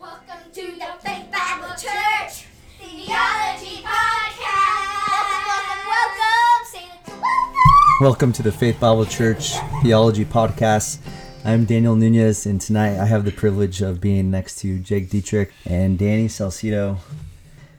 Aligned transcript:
Welcome 0.00 0.52
to 0.52 0.60
the 0.60 0.94
Faith 1.02 1.26
Bible 1.32 1.74
Church 1.74 2.46
Theology 2.78 3.82
Podcast. 3.82 5.08
Welcome, 5.08 5.44
welcome, 5.48 5.86
welcome. 5.88 7.20
Welcome. 7.20 8.00
Welcome 8.00 8.32
to 8.34 8.42
the 8.44 8.52
Faith 8.52 8.78
Bible 8.78 9.06
Church 9.06 9.54
Theology 9.82 10.24
Podcast. 10.24 11.00
I'm 11.44 11.64
Daniel 11.64 11.96
Nunez, 11.96 12.46
and 12.46 12.60
tonight 12.60 12.96
I 12.96 13.06
have 13.06 13.24
the 13.24 13.32
privilege 13.32 13.82
of 13.82 14.00
being 14.00 14.30
next 14.30 14.60
to 14.60 14.78
Jake 14.78 15.10
Dietrich 15.10 15.52
and 15.66 15.98
Danny 15.98 16.28
Salcido. 16.28 16.98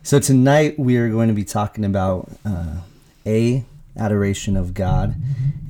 So 0.03 0.19
tonight 0.19 0.77
we 0.77 0.97
are 0.97 1.09
going 1.09 1.29
to 1.29 1.33
be 1.33 1.45
talking 1.45 1.85
about 1.85 2.29
uh, 2.43 2.81
a 3.25 3.63
adoration 3.95 4.57
of 4.57 4.73
God, 4.73 5.15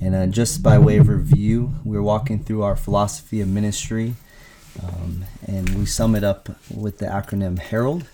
and 0.02 0.16
uh, 0.16 0.26
just 0.26 0.64
by 0.64 0.80
way 0.80 0.98
of 0.98 1.10
review, 1.10 1.76
we're 1.84 2.02
walking 2.02 2.44
through 2.44 2.64
our 2.64 2.76
philosophy 2.76 3.40
of 3.40 3.48
ministry, 3.48 4.16
um, 4.84 5.26
and 5.46 5.70
we 5.78 5.86
sum 5.86 6.16
it 6.16 6.24
up 6.24 6.50
with 6.70 7.00
the 7.00 7.06
acronym 7.06 7.60
HERALD. 7.60 8.06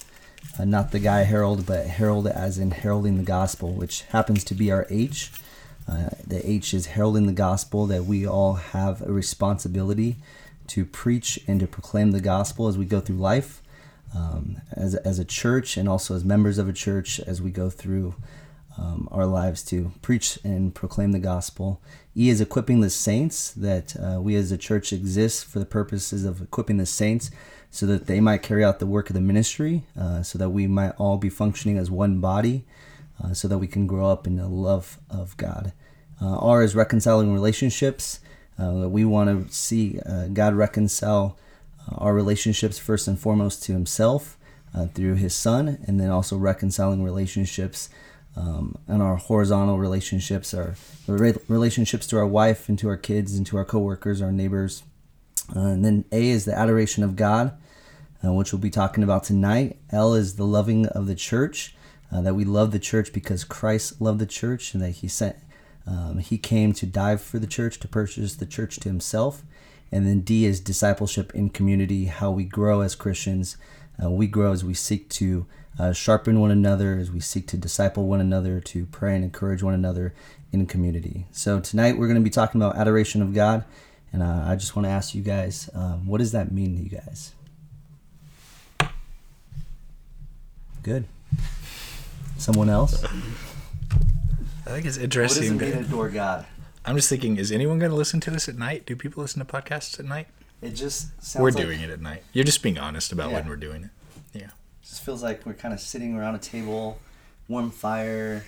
Uh, 0.58 0.64
not 0.64 0.92
the 0.92 1.00
guy 1.00 1.24
Harold, 1.24 1.66
but 1.66 1.86
herald 1.86 2.28
as 2.28 2.58
in 2.58 2.72
heralding 2.72 3.18
the 3.18 3.24
gospel, 3.24 3.74
which 3.74 4.04
happens 4.04 4.44
to 4.46 4.54
be 4.54 4.72
our 4.72 4.86
H. 4.90 5.32
Uh, 5.88 6.10
the 6.26 6.50
H 6.50 6.74
is 6.74 6.88
heralding 6.88 7.28
the 7.28 7.34
gospel, 7.34 7.86
that 7.88 8.06
we 8.06 8.26
all 8.26 8.54
have 8.54 9.02
a 9.02 9.12
responsibility 9.12 10.16
to 10.68 10.86
preach 10.86 11.40
and 11.48 11.60
to 11.60 11.68
proclaim 11.68 12.12
the 12.12 12.22
gospel 12.22 12.68
as 12.68 12.78
we 12.78 12.86
go 12.86 13.00
through 13.00 13.18
life, 13.18 13.62
um, 14.16 14.58
as, 14.72 14.96
as 14.96 15.20
a 15.20 15.26
church, 15.26 15.78
and 15.78 15.90
also 15.90 16.16
as 16.16 16.24
members 16.24 16.58
of 16.58 16.70
a 16.70 16.74
church 16.74 17.20
as 17.20 17.42
we 17.42 17.52
go 17.52 17.70
through 17.70 18.16
um, 18.78 19.08
our 19.12 19.26
lives 19.26 19.64
to 19.64 19.92
preach 20.02 20.38
and 20.44 20.76
proclaim 20.76 21.12
the 21.12 21.20
gospel. 21.20 21.82
E 22.16 22.30
is 22.30 22.42
equipping 22.42 22.82
the 22.82 22.90
saints, 22.90 23.52
that 23.52 23.96
uh, 23.98 24.20
we 24.22 24.36
as 24.36 24.52
a 24.52 24.58
church 24.58 24.94
exist 24.94 25.46
for 25.46 25.60
the 25.60 25.66
purposes 25.66 26.26
of 26.26 26.42
equipping 26.42 26.78
the 26.78 26.86
saints 26.86 27.32
so 27.72 27.86
that 27.86 28.08
they 28.08 28.22
might 28.22 28.42
carry 28.42 28.64
out 28.64 28.80
the 28.80 28.86
work 28.86 29.10
of 29.10 29.14
the 29.14 29.22
ministry, 29.22 29.84
uh, 30.00 30.24
so 30.24 30.38
that 30.38 30.50
we 30.50 30.66
might 30.66 30.94
all 30.98 31.18
be 31.18 31.30
functioning 31.30 31.78
as 31.78 31.92
one 31.92 32.20
body 32.20 32.64
uh, 33.24 33.34
so 33.34 33.48
that 33.48 33.58
we 33.58 33.68
can 33.68 33.88
grow 33.88 34.10
up 34.10 34.28
in 34.28 34.38
the 34.38 34.48
love 34.48 34.98
of 35.10 35.36
God. 35.38 35.74
Uh, 36.22 36.38
R 36.38 36.64
is 36.64 36.76
reconciling 36.76 37.34
relationships. 37.34 38.20
Uh, 38.58 38.88
we 38.88 39.04
want 39.04 39.48
to 39.48 39.54
see 39.54 40.00
uh, 40.06 40.28
God 40.28 40.54
reconcile 40.54 41.38
our 41.90 42.14
relationships 42.14 42.80
first 42.80 43.08
and 43.08 43.20
foremost 43.20 43.64
to 43.64 43.74
Himself 43.74 44.38
through 44.94 45.16
His 45.16 45.34
Son, 45.34 45.80
and 45.88 46.00
then 46.00 46.10
also 46.10 46.38
reconciling 46.38 47.02
relationships 47.04 47.90
um, 48.36 48.78
and 48.88 49.02
our 49.02 49.16
horizontal 49.16 49.78
relationships, 49.78 50.54
our 50.54 50.76
relationships 51.08 52.08
to 52.08 52.18
our 52.18 52.28
wife 52.28 52.68
and 52.68 52.78
to 52.80 52.90
our 52.90 52.98
kids 52.98 53.36
and 53.36 53.46
to 53.48 53.58
our 53.58 53.66
coworkers, 53.66 54.22
our 54.22 54.32
neighbors. 54.32 54.84
and 55.54 55.86
then 55.86 56.06
A 56.12 56.30
is 56.30 56.46
the 56.46 56.58
adoration 56.58 57.04
of 57.04 57.16
God, 57.16 57.58
which 58.22 58.52
we'll 58.52 58.60
be 58.60 58.70
talking 58.70 59.04
about 59.04 59.24
tonight. 59.24 59.78
L 59.92 60.14
is 60.14 60.36
the 60.36 60.46
loving 60.46 60.88
of 60.88 61.08
the 61.08 61.16
church 61.16 61.76
uh, 62.12 62.22
that 62.22 62.36
we 62.36 62.46
love 62.46 62.72
the 62.72 62.80
church 62.80 63.14
because 63.14 63.44
Christ 63.44 64.02
loved 64.02 64.20
the 64.20 64.26
church 64.26 64.74
and 64.74 64.84
that 64.84 64.92
He 64.92 65.08
sent, 65.08 65.36
um, 65.88 66.20
He 66.20 66.38
came 66.38 66.74
to 66.74 66.86
die 66.86 67.18
for 67.18 67.40
the 67.40 67.48
church 67.48 67.80
to 67.80 67.88
purchase 67.88 68.36
the 68.36 68.46
church 68.46 68.78
to 68.78 68.90
Himself. 68.90 69.44
And 69.92 70.06
then 70.06 70.22
D 70.22 70.46
is 70.46 70.60
discipleship 70.60 71.34
in 71.36 71.50
community, 71.50 72.06
how 72.06 72.32
we 72.32 72.44
grow 72.44 72.82
as 72.82 72.96
Christians. 72.96 73.58
Uh, 74.04 74.10
we 74.10 74.28
grow 74.28 74.52
as 74.52 74.64
we 74.64 74.74
seek 74.74 75.10
to 75.10 75.46
uh, 75.78 75.94
sharpen 75.94 76.40
one 76.40 76.52
another, 76.52 76.98
as 76.98 77.12
we 77.12 77.20
seek 77.20 77.48
to 77.48 77.58
disciple 77.58 78.08
one 78.08 78.22
another, 78.22 78.60
to 78.62 78.86
pray 78.88 79.16
and 79.16 79.24
encourage 79.24 79.62
one 79.62 79.74
another 79.74 80.14
in 80.52 80.66
community. 80.66 81.26
So 81.32 81.60
tonight 81.60 81.98
we're 81.98 82.08
going 82.08 82.20
to 82.20 82.24
be 82.24 82.30
talking 82.30 82.62
about 82.62 82.78
adoration 82.78 83.22
of 83.22 83.34
God. 83.34 83.66
And 84.14 84.24
uh, 84.24 84.46
I 84.48 84.56
just 84.56 84.76
want 84.76 84.86
to 84.86 84.90
ask 84.90 85.14
you 85.14 85.22
guys, 85.22 85.70
um, 85.74 86.08
what 86.08 86.20
does 86.20 86.32
that 86.32 86.52
mean 86.52 86.78
to 86.78 86.84
you 86.84 86.90
guys? 86.90 87.34
Good. 90.84 91.06
Someone 92.38 92.70
else? 92.70 93.04
I 93.04 94.70
think 94.70 94.86
it's 94.86 94.98
What 94.98 95.10
does 95.12 95.38
it 95.38 95.50
mean 95.52 95.60
to 95.60 95.80
adore 95.80 96.10
God? 96.10 96.46
I'm 96.86 96.96
just 96.96 97.10
thinking, 97.10 97.38
is 97.38 97.52
anyone 97.52 97.80
going 97.80 97.92
to 97.92 97.98
listen 97.98 98.20
to 98.22 98.32
this 98.32 98.48
at 98.48 98.58
night? 98.58 98.86
Do 98.86 98.96
people 98.96 99.22
listen 99.22 99.44
to 99.44 99.52
podcasts 99.52 100.00
at 100.00 100.06
night? 100.06 100.28
It 100.62 100.72
just 100.72 101.08
sounds 101.22 101.42
we're 101.42 101.50
like, 101.50 101.64
doing 101.64 101.82
it 101.82 101.90
at 101.90 102.00
night. 102.00 102.24
You're 102.32 102.46
just 102.46 102.64
being 102.64 102.78
honest 102.78 103.12
about 103.12 103.32
when 103.32 103.48
we're 103.48 103.56
doing 103.56 103.84
it. 103.84 103.90
Yeah. 104.40 104.50
Just 104.88 105.04
feels 105.04 105.24
like 105.24 105.46
we're 105.46 105.54
kind 105.54 105.74
of 105.74 105.80
sitting 105.80 106.16
around 106.16 106.36
a 106.36 106.40
table, 106.40 107.00
warm 107.48 107.72
fire, 107.72 108.44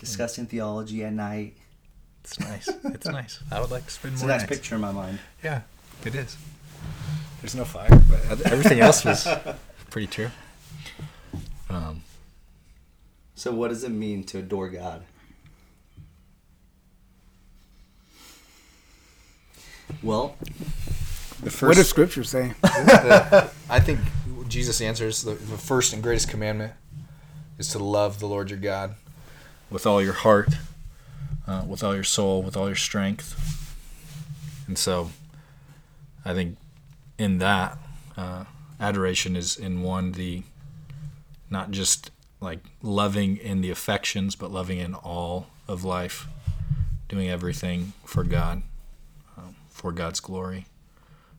discussing 0.00 0.46
theology 0.46 1.04
at 1.04 1.12
night. 1.12 1.54
It's 2.24 2.40
nice. 2.40 2.68
it's 2.84 3.06
nice. 3.06 3.38
I 3.52 3.60
would 3.60 3.70
like 3.70 3.84
to 3.84 3.90
spend 3.90 4.14
It's 4.14 4.22
more 4.22 4.32
a 4.32 4.38
nice 4.38 4.46
picture 4.46 4.74
in 4.74 4.80
my 4.80 4.90
mind. 4.90 5.20
Yeah, 5.44 5.60
it 6.04 6.14
is. 6.16 6.36
There's 7.40 7.54
no 7.54 7.64
fire, 7.64 7.88
but 8.10 8.40
everything 8.50 8.80
else 8.80 9.04
was 9.04 9.28
pretty 9.90 10.08
true. 10.08 10.30
Um, 11.70 12.02
So, 13.36 13.52
what 13.52 13.68
does 13.68 13.84
it 13.84 13.90
mean 13.90 14.24
to 14.24 14.38
adore 14.38 14.68
God? 14.68 15.04
Well, 20.02 20.36
The 21.42 21.50
first. 21.50 21.62
What 21.62 21.76
does 21.76 21.88
Scripture 21.88 22.24
say? 22.24 22.54
the, 22.62 23.50
I 23.70 23.78
think 23.80 24.00
Jesus 24.48 24.80
answers 24.80 25.22
the, 25.22 25.32
the 25.34 25.58
first 25.58 25.92
and 25.92 26.02
greatest 26.02 26.28
commandment 26.28 26.72
is 27.58 27.68
to 27.70 27.78
love 27.78 28.20
the 28.20 28.26
Lord 28.26 28.50
your 28.50 28.58
God. 28.58 28.94
with 29.70 29.86
all 29.86 30.02
your 30.02 30.12
heart, 30.12 30.50
uh, 31.46 31.64
with 31.66 31.82
all 31.82 31.94
your 31.94 32.04
soul, 32.04 32.42
with 32.42 32.56
all 32.56 32.66
your 32.66 32.76
strength. 32.76 33.34
And 34.66 34.78
so 34.78 35.10
I 36.24 36.32
think 36.34 36.56
in 37.18 37.38
that, 37.38 37.78
uh, 38.16 38.44
adoration 38.80 39.36
is 39.36 39.56
in 39.56 39.82
one, 39.82 40.12
the 40.12 40.42
not 41.50 41.70
just 41.70 42.10
like 42.40 42.60
loving 42.82 43.36
in 43.36 43.60
the 43.60 43.70
affections, 43.70 44.36
but 44.36 44.50
loving 44.50 44.78
in 44.78 44.94
all 44.94 45.46
of 45.66 45.84
life, 45.84 46.26
doing 47.08 47.28
everything 47.28 47.92
for 48.04 48.24
God, 48.24 48.62
um, 49.36 49.56
for 49.70 49.92
God's 49.92 50.20
glory, 50.20 50.66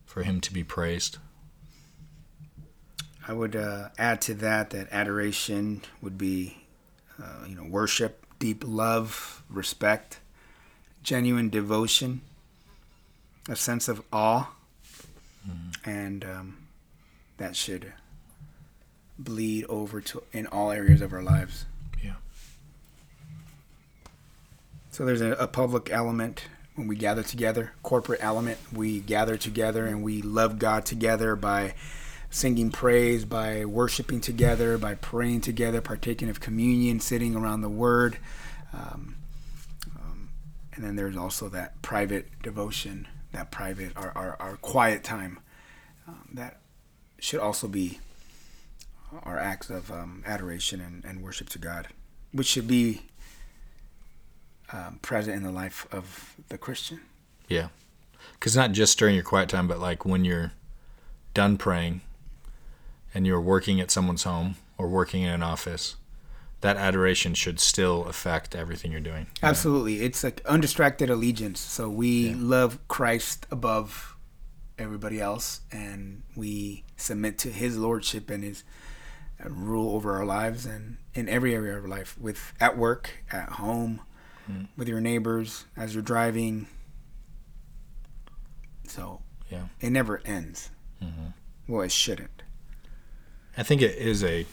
for 0.05 0.23
Him 0.23 0.41
to 0.41 0.53
be 0.53 0.63
praised. 0.63 1.17
I 3.27 3.33
would 3.33 3.55
uh, 3.55 3.89
add 3.97 4.21
to 4.21 4.33
that 4.35 4.69
that 4.69 4.87
adoration 4.91 5.81
would 6.01 6.17
be, 6.17 6.57
uh, 7.21 7.45
you 7.47 7.55
know, 7.55 7.65
worship, 7.65 8.25
deep 8.39 8.63
love, 8.65 9.43
respect, 9.49 10.19
genuine 11.03 11.49
devotion, 11.49 12.21
a 13.49 13.55
sense 13.55 13.89
of 13.89 14.01
awe, 14.13 14.49
and 15.83 16.23
um, 16.23 16.67
that 17.37 17.55
should 17.55 17.93
bleed 19.19 19.65
over 19.65 19.99
to 19.99 20.23
in 20.31 20.47
all 20.47 20.71
areas 20.71 21.01
of 21.01 21.11
our 21.11 21.23
lives. 21.23 21.65
Yeah. 22.01 22.13
So 24.91 25.05
there's 25.05 25.21
a, 25.21 25.31
a 25.33 25.47
public 25.47 25.89
element 25.89 26.45
when 26.75 26.87
we 26.87 26.95
gather 26.95 27.23
together, 27.23 27.73
corporate 27.83 28.19
element. 28.23 28.59
We 28.71 28.99
gather 28.99 29.35
together 29.35 29.85
and 29.85 30.03
we 30.03 30.21
love 30.21 30.59
God 30.59 30.85
together 30.85 31.35
by 31.35 31.73
singing 32.29 32.71
praise, 32.71 33.25
by 33.25 33.65
worshiping 33.65 34.21
together, 34.21 34.77
by 34.77 34.95
praying 34.95 35.41
together, 35.41 35.81
partaking 35.81 36.29
of 36.29 36.39
communion, 36.39 36.99
sitting 36.99 37.35
around 37.35 37.61
the 37.61 37.69
Word. 37.69 38.17
Um, 38.73 39.15
um, 39.95 40.29
and 40.73 40.83
then 40.83 40.95
there's 40.95 41.17
also 41.17 41.49
that 41.49 41.81
private 41.81 42.27
devotion, 42.41 43.07
that 43.31 43.51
private, 43.51 43.93
our, 43.95 44.11
our, 44.15 44.35
our 44.39 44.57
quiet 44.57 45.03
time. 45.03 45.39
Um, 46.07 46.29
that 46.33 46.59
should 47.19 47.39
also 47.39 47.67
be 47.67 47.99
our 49.23 49.39
acts 49.39 49.69
of 49.69 49.91
um, 49.91 50.23
adoration 50.25 50.81
and, 50.81 51.03
and 51.05 51.23
worship 51.23 51.49
to 51.49 51.59
God, 51.59 51.87
which 52.31 52.47
should 52.47 52.67
be 52.67 53.03
um, 54.71 54.99
present 55.01 55.37
in 55.37 55.43
the 55.43 55.51
life 55.51 55.87
of 55.91 56.35
the 56.49 56.57
Christian. 56.57 56.99
Yeah. 57.47 57.69
Because 58.33 58.55
not 58.55 58.73
just 58.73 58.99
during 58.99 59.15
your 59.15 59.23
quiet 59.23 59.49
time, 59.49 59.67
but 59.67 59.79
like 59.79 60.05
when 60.05 60.25
you're 60.25 60.51
done 61.33 61.57
praying 61.57 62.01
and 63.13 63.25
you're 63.27 63.41
working 63.41 63.79
at 63.81 63.91
someone's 63.91 64.23
home 64.23 64.55
or 64.77 64.87
working 64.87 65.23
in 65.23 65.29
an 65.29 65.43
office, 65.43 65.95
that 66.61 66.75
adoration 66.77 67.33
should 67.33 67.59
still 67.59 68.05
affect 68.05 68.55
everything 68.55 68.91
you're 68.91 68.99
doing. 69.01 69.27
Absolutely, 69.43 70.01
it's 70.01 70.23
like 70.23 70.41
undistracted 70.45 71.09
allegiance. 71.09 71.59
So 71.59 71.89
we 71.89 72.29
Yeah. 72.29 72.35
love 72.37 72.79
Christ 72.87 73.45
above 73.51 74.15
everybody 74.79 75.19
else, 75.21 75.61
and 75.71 76.23
we 76.35 76.83
submit 76.95 77.37
to 77.39 77.51
His 77.51 77.77
lordship 77.77 78.29
and 78.29 78.43
His 78.43 78.63
uh, 79.43 79.49
rule 79.49 79.95
over 79.95 80.13
our 80.15 80.25
lives 80.25 80.65
and 80.65 80.97
in 81.13 81.29
every 81.29 81.53
area 81.53 81.77
of 81.77 81.83
our 81.83 81.89
life. 81.89 82.17
With 82.19 82.53
at 82.59 82.75
work, 82.77 83.23
at 83.31 83.49
home, 83.53 84.01
with 84.77 84.87
your 84.87 85.01
neighbors, 85.01 85.65
as 85.75 85.93
you're 85.93 86.01
driving. 86.01 86.67
So 88.87 89.21
Yeah. 89.49 89.65
it 89.79 89.89
never 89.91 90.21
ends. 90.25 90.69
Mm-hmm. 91.03 91.27
Well, 91.67 91.81
it 91.81 91.91
shouldn't. 91.91 92.36
I 93.57 93.63
think 93.63 93.81
it 93.81 93.95
is 93.97 94.23
a. 94.23 94.45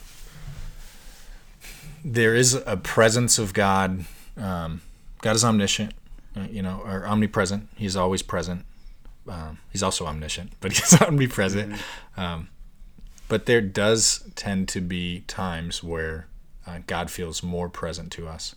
There 2.05 2.35
is 2.35 2.55
a 2.55 2.77
presence 2.77 3.39
of 3.39 3.53
God. 3.55 4.05
Um, 4.37 4.83
God 5.23 5.37
is 5.37 5.45
omniscient, 5.45 5.95
uh, 6.37 6.47
you 6.51 6.63
know, 6.63 6.83
or 6.85 7.07
omnipresent. 7.07 7.69
He's 7.77 7.97
always 7.97 8.23
present. 8.23 8.65
Um, 9.29 9.59
he's 9.71 9.83
also 9.83 10.07
omniscient, 10.07 10.53
but 10.61 10.73
he's 10.73 11.01
omnipresent. 11.01 11.77
Um, 12.17 12.49
but 13.29 13.47
there 13.47 13.61
does 13.61 14.31
tend 14.35 14.69
to 14.69 14.81
be 14.81 15.21
times 15.27 15.83
where 15.83 16.27
uh, 16.67 16.81
God 16.87 17.11
feels 17.11 17.43
more 17.43 17.69
present 17.69 18.13
to 18.13 18.29
us. 18.29 18.55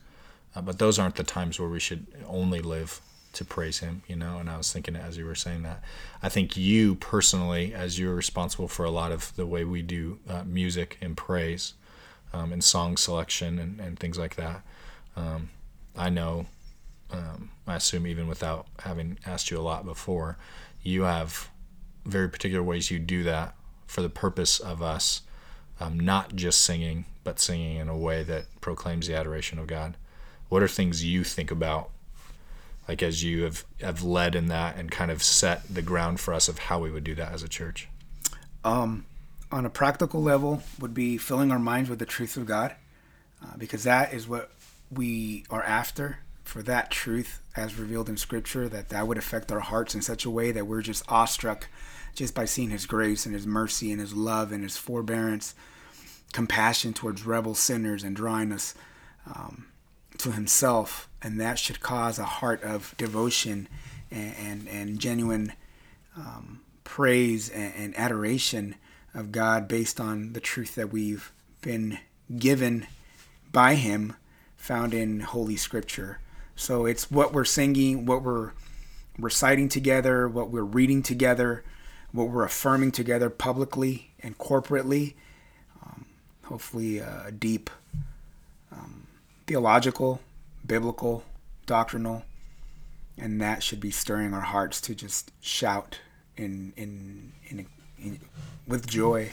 Uh, 0.55 0.61
but 0.61 0.79
those 0.79 0.97
aren't 0.99 1.15
the 1.15 1.23
times 1.23 1.59
where 1.59 1.69
we 1.69 1.79
should 1.79 2.07
only 2.27 2.59
live 2.59 3.01
to 3.37 3.45
praise 3.45 3.79
Him, 3.79 4.03
you 4.07 4.15
know. 4.15 4.37
And 4.37 4.49
I 4.49 4.57
was 4.57 4.71
thinking 4.71 4.95
as 4.95 5.17
you 5.17 5.25
were 5.25 5.35
saying 5.35 5.63
that, 5.63 5.81
I 6.21 6.29
think 6.29 6.57
you 6.57 6.95
personally, 6.95 7.73
as 7.73 7.97
you're 7.97 8.15
responsible 8.15 8.67
for 8.67 8.85
a 8.85 8.91
lot 8.91 9.11
of 9.11 9.35
the 9.35 9.45
way 9.45 9.63
we 9.63 9.81
do 9.81 10.19
uh, 10.29 10.43
music 10.45 10.97
and 11.01 11.15
praise 11.15 11.73
um, 12.33 12.51
and 12.51 12.63
song 12.63 12.97
selection 12.97 13.59
and, 13.59 13.79
and 13.79 13.99
things 13.99 14.17
like 14.17 14.35
that, 14.35 14.61
um, 15.15 15.49
I 15.95 16.09
know, 16.09 16.45
um, 17.11 17.49
I 17.65 17.75
assume 17.75 18.05
even 18.05 18.27
without 18.27 18.67
having 18.79 19.17
asked 19.25 19.49
you 19.49 19.57
a 19.57 19.61
lot 19.61 19.85
before, 19.85 20.37
you 20.83 21.03
have 21.03 21.49
very 22.05 22.29
particular 22.29 22.63
ways 22.63 22.91
you 22.91 22.99
do 22.99 23.23
that 23.23 23.55
for 23.85 24.01
the 24.01 24.09
purpose 24.09 24.59
of 24.59 24.81
us 24.81 25.21
um, 25.79 25.99
not 25.99 26.35
just 26.35 26.61
singing, 26.61 27.05
but 27.23 27.39
singing 27.39 27.77
in 27.77 27.89
a 27.89 27.97
way 27.97 28.23
that 28.23 28.45
proclaims 28.61 29.07
the 29.07 29.15
adoration 29.15 29.59
of 29.59 29.67
God. 29.67 29.95
What 30.49 30.63
are 30.63 30.67
things 30.67 31.03
you 31.05 31.23
think 31.23 31.51
about, 31.51 31.89
like 32.87 33.03
as 33.03 33.23
you 33.23 33.43
have, 33.43 33.65
have 33.81 34.03
led 34.03 34.35
in 34.35 34.47
that 34.47 34.77
and 34.77 34.89
kind 34.89 35.11
of 35.11 35.21
set 35.21 35.63
the 35.73 35.81
ground 35.81 36.19
for 36.19 36.33
us 36.33 36.47
of 36.47 36.57
how 36.59 36.79
we 36.79 36.89
would 36.89 37.03
do 37.03 37.15
that 37.15 37.33
as 37.33 37.43
a 37.43 37.49
church? 37.49 37.87
Um, 38.63 39.05
on 39.51 39.65
a 39.65 39.69
practical 39.69 40.21
level, 40.21 40.63
would 40.79 40.93
be 40.93 41.17
filling 41.17 41.51
our 41.51 41.59
minds 41.59 41.89
with 41.89 41.99
the 41.99 42.05
truth 42.05 42.37
of 42.37 42.45
God, 42.45 42.75
uh, 43.43 43.57
because 43.57 43.83
that 43.83 44.13
is 44.13 44.27
what 44.27 44.51
we 44.91 45.45
are 45.49 45.63
after. 45.63 46.19
For 46.43 46.63
that 46.63 46.91
truth, 46.91 47.41
as 47.57 47.77
revealed 47.77 48.07
in 48.07 48.15
Scripture, 48.15 48.69
that 48.69 48.87
that 48.87 49.05
would 49.05 49.17
affect 49.17 49.51
our 49.51 49.59
hearts 49.59 49.93
in 49.93 50.01
such 50.01 50.23
a 50.23 50.29
way 50.29 50.53
that 50.53 50.65
we're 50.65 50.81
just 50.81 51.03
awestruck 51.09 51.67
just 52.15 52.33
by 52.33 52.45
seeing 52.45 52.69
His 52.69 52.85
grace 52.85 53.25
and 53.25 53.35
His 53.35 53.45
mercy 53.45 53.91
and 53.91 53.99
His 53.99 54.13
love 54.13 54.53
and 54.53 54.63
His 54.63 54.77
forbearance, 54.77 55.53
compassion 56.31 56.93
towards 56.93 57.25
rebel 57.25 57.53
sinners, 57.53 58.01
and 58.01 58.15
drawing 58.15 58.53
us 58.53 58.75
um, 59.25 59.65
to 60.19 60.31
Himself. 60.31 61.06
And 61.21 61.39
that 61.41 61.57
should 61.57 61.79
cause 61.79 62.19
a 62.19 62.25
heart 62.25 62.63
of 62.63 62.93
devotion 62.97 63.67
and, 64.11 64.35
and, 64.39 64.67
and 64.67 64.99
genuine 64.99 65.53
um, 66.15 66.61
praise 66.83 67.49
and, 67.49 67.73
and 67.75 67.97
adoration 67.97 68.75
of 69.13 69.31
God 69.31 69.67
based 69.67 69.99
on 69.99 70.33
the 70.33 70.39
truth 70.39 70.75
that 70.75 70.91
we've 70.91 71.31
been 71.61 71.99
given 72.37 72.87
by 73.51 73.75
Him, 73.75 74.15
found 74.55 74.93
in 74.93 75.21
Holy 75.21 75.55
Scripture. 75.55 76.19
So 76.55 76.85
it's 76.85 77.09
what 77.09 77.33
we're 77.33 77.45
singing, 77.45 78.05
what 78.05 78.23
we're 78.23 78.51
reciting 79.17 79.69
together, 79.69 80.27
what 80.27 80.49
we're 80.49 80.63
reading 80.63 81.01
together, 81.01 81.63
what 82.11 82.29
we're 82.29 82.43
affirming 82.43 82.91
together 82.91 83.29
publicly 83.29 84.11
and 84.21 84.37
corporately. 84.37 85.13
Um, 85.83 86.05
hopefully, 86.43 87.01
uh, 87.01 87.31
deep 87.37 87.69
um, 88.71 89.07
theological, 89.45 90.19
biblical, 90.67 91.23
doctrinal, 91.65 92.23
and 93.17 93.41
that 93.41 93.63
should 93.63 93.79
be 93.79 93.91
stirring 93.91 94.33
our 94.33 94.41
hearts 94.41 94.79
to 94.81 94.95
just 94.95 95.31
shout 95.41 95.99
in 96.35 96.73
in, 96.77 97.33
in, 97.49 97.65
in 97.97 98.19
with 98.67 98.87
joy 98.87 99.31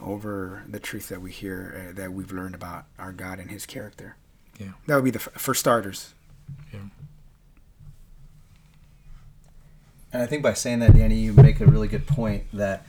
over 0.00 0.64
the 0.68 0.78
truth 0.78 1.08
that 1.08 1.20
we 1.20 1.30
hear 1.30 1.90
uh, 1.90 1.94
that 1.94 2.12
we've 2.12 2.32
learned 2.32 2.54
about 2.54 2.84
our 2.98 3.12
God 3.12 3.38
and 3.38 3.50
His 3.50 3.66
character. 3.66 4.16
Yeah. 4.58 4.72
That 4.86 4.96
would 4.96 5.04
be 5.04 5.10
the 5.10 5.18
for 5.18 5.54
starters. 5.54 6.14
Yeah. 6.72 6.80
And 10.12 10.22
I 10.22 10.26
think 10.26 10.42
by 10.42 10.54
saying 10.54 10.80
that, 10.80 10.94
Danny, 10.94 11.16
you 11.16 11.32
make 11.32 11.60
a 11.60 11.66
really 11.66 11.86
good 11.86 12.06
point 12.06 12.44
that 12.52 12.84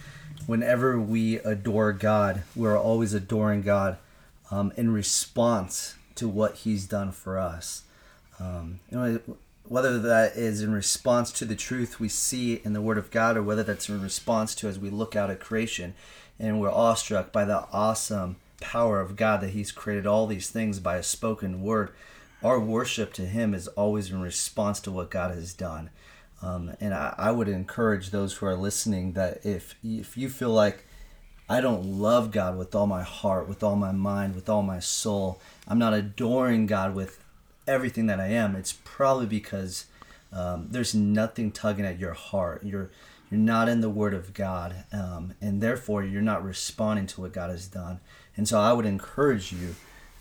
whenever 0.47 0.99
we 0.99 1.37
adore 1.39 1.93
God, 1.93 2.43
we're 2.55 2.77
always 2.77 3.13
adoring 3.13 3.61
God 3.61 3.97
um, 4.49 4.73
in 4.75 4.91
response 4.91 5.95
to 6.21 6.27
what 6.27 6.57
He's 6.57 6.85
done 6.85 7.11
for 7.11 7.39
us. 7.39 7.81
Um, 8.39 8.79
you 8.91 8.97
know, 8.97 9.19
whether 9.67 9.97
that 9.99 10.35
is 10.35 10.61
in 10.61 10.71
response 10.71 11.31
to 11.31 11.45
the 11.45 11.55
truth 11.55 11.99
we 11.99 12.09
see 12.09 12.61
in 12.63 12.73
the 12.73 12.81
Word 12.81 12.99
of 12.99 13.09
God, 13.09 13.37
or 13.37 13.41
whether 13.41 13.63
that's 13.63 13.89
in 13.89 13.99
response 13.99 14.53
to 14.55 14.67
as 14.67 14.77
we 14.77 14.91
look 14.91 15.15
out 15.15 15.31
at 15.31 15.39
creation 15.39 15.95
and 16.39 16.61
we're 16.61 16.71
awestruck 16.71 17.31
by 17.31 17.43
the 17.43 17.65
awesome 17.73 18.35
power 18.59 19.01
of 19.01 19.15
God 19.15 19.41
that 19.41 19.49
He's 19.49 19.71
created 19.71 20.05
all 20.05 20.27
these 20.27 20.51
things 20.51 20.79
by 20.79 20.97
a 20.97 21.03
spoken 21.03 21.63
word. 21.63 21.89
Our 22.43 22.59
worship 22.59 23.13
to 23.13 23.25
Him 23.25 23.55
is 23.55 23.67
always 23.69 24.11
in 24.11 24.21
response 24.21 24.79
to 24.81 24.91
what 24.91 25.09
God 25.09 25.33
has 25.33 25.55
done. 25.55 25.89
Um, 26.43 26.75
and 26.79 26.93
I, 26.93 27.15
I 27.17 27.31
would 27.31 27.47
encourage 27.47 28.11
those 28.11 28.35
who 28.35 28.45
are 28.45 28.55
listening 28.55 29.13
that 29.13 29.43
if 29.43 29.73
if 29.83 30.15
you 30.15 30.29
feel 30.29 30.51
like 30.51 30.85
I 31.51 31.59
don't 31.59 31.99
love 31.99 32.31
God 32.31 32.57
with 32.57 32.73
all 32.73 32.87
my 32.87 33.03
heart, 33.03 33.49
with 33.49 33.61
all 33.61 33.75
my 33.75 33.91
mind, 33.91 34.35
with 34.35 34.47
all 34.47 34.63
my 34.63 34.79
soul, 34.79 35.41
I'm 35.67 35.77
not 35.77 35.93
adoring 35.93 36.65
God 36.65 36.95
with 36.95 37.21
everything 37.67 38.07
that 38.07 38.21
I 38.21 38.27
am, 38.27 38.55
it's 38.55 38.79
probably 38.85 39.25
because 39.25 39.85
um, 40.31 40.69
there's 40.71 40.95
nothing 40.95 41.51
tugging 41.51 41.85
at 41.85 41.99
your 41.99 42.13
heart. 42.13 42.63
You're 42.63 42.89
you're 43.29 43.39
not 43.39 43.67
in 43.67 43.81
the 43.81 43.89
Word 43.89 44.13
of 44.13 44.33
God, 44.33 44.85
um, 44.93 45.33
and 45.41 45.61
therefore 45.61 46.03
you're 46.03 46.21
not 46.21 46.43
responding 46.43 47.05
to 47.07 47.21
what 47.21 47.33
God 47.33 47.49
has 47.49 47.67
done. 47.67 47.99
And 48.37 48.47
so 48.47 48.57
I 48.57 48.71
would 48.71 48.85
encourage 48.85 49.51
you 49.51 49.75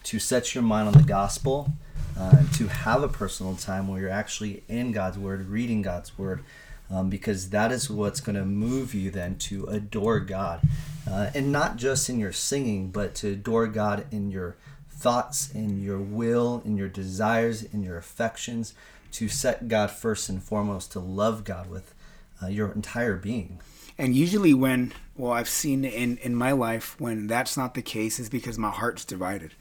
to 0.05 0.19
set 0.19 0.53
your 0.55 0.63
mind 0.63 0.89
on 0.89 0.95
the 0.95 1.09
gospel, 1.09 1.73
uh, 2.19 2.43
to 2.55 2.67
have 2.67 3.05
a 3.05 3.09
personal 3.09 3.55
time 3.55 3.87
where 3.87 4.01
you're 4.01 4.11
actually 4.11 4.65
in 4.69 4.91
God's 4.91 5.17
Word, 5.17 5.49
reading 5.49 5.83
God's 5.83 6.19
Word, 6.19 6.43
um, 6.91 7.09
because 7.09 7.51
that 7.51 7.71
is 7.71 7.89
what's 7.89 8.21
going 8.21 8.37
to 8.37 8.45
move 8.45 8.95
you 8.95 9.11
then 9.11 9.37
to 9.39 9.67
adore 9.67 10.19
God. 10.19 10.61
Uh, 11.09 11.31
and 11.35 11.51
not 11.51 11.77
just 11.77 12.09
in 12.09 12.19
your 12.19 12.33
singing, 12.33 12.91
but 12.91 13.15
to 13.17 13.29
adore 13.29 13.67
God 13.67 14.07
in 14.11 14.31
your 14.31 14.57
thoughts, 14.89 15.51
in 15.53 15.83
your 15.83 15.99
will, 15.99 16.63
in 16.65 16.77
your 16.77 16.89
desires, 16.89 17.63
in 17.63 17.83
your 17.83 17.97
affections, 17.97 18.75
to 19.13 19.29
set 19.29 19.69
God 19.69 19.91
first 19.91 20.29
and 20.29 20.43
foremost, 20.43 20.93
to 20.93 21.01
love 21.01 21.45
God 21.45 21.71
with 21.71 21.95
uh, 22.43 22.47
your 22.47 22.71
entire 22.73 23.17
being. 23.17 23.61
And 23.99 24.15
usually, 24.15 24.55
when 24.55 24.93
well, 25.17 25.33
I've 25.33 25.49
seen 25.49 25.85
in 25.85 26.17
in 26.19 26.35
my 26.35 26.53
life 26.53 26.99
when 26.99 27.27
that's 27.27 27.57
not 27.57 27.75
the 27.75 27.83
case 27.83 28.19
is 28.19 28.31
because 28.31 28.57
my 28.59 28.71
heart's 28.71 29.05
divided. 29.05 29.53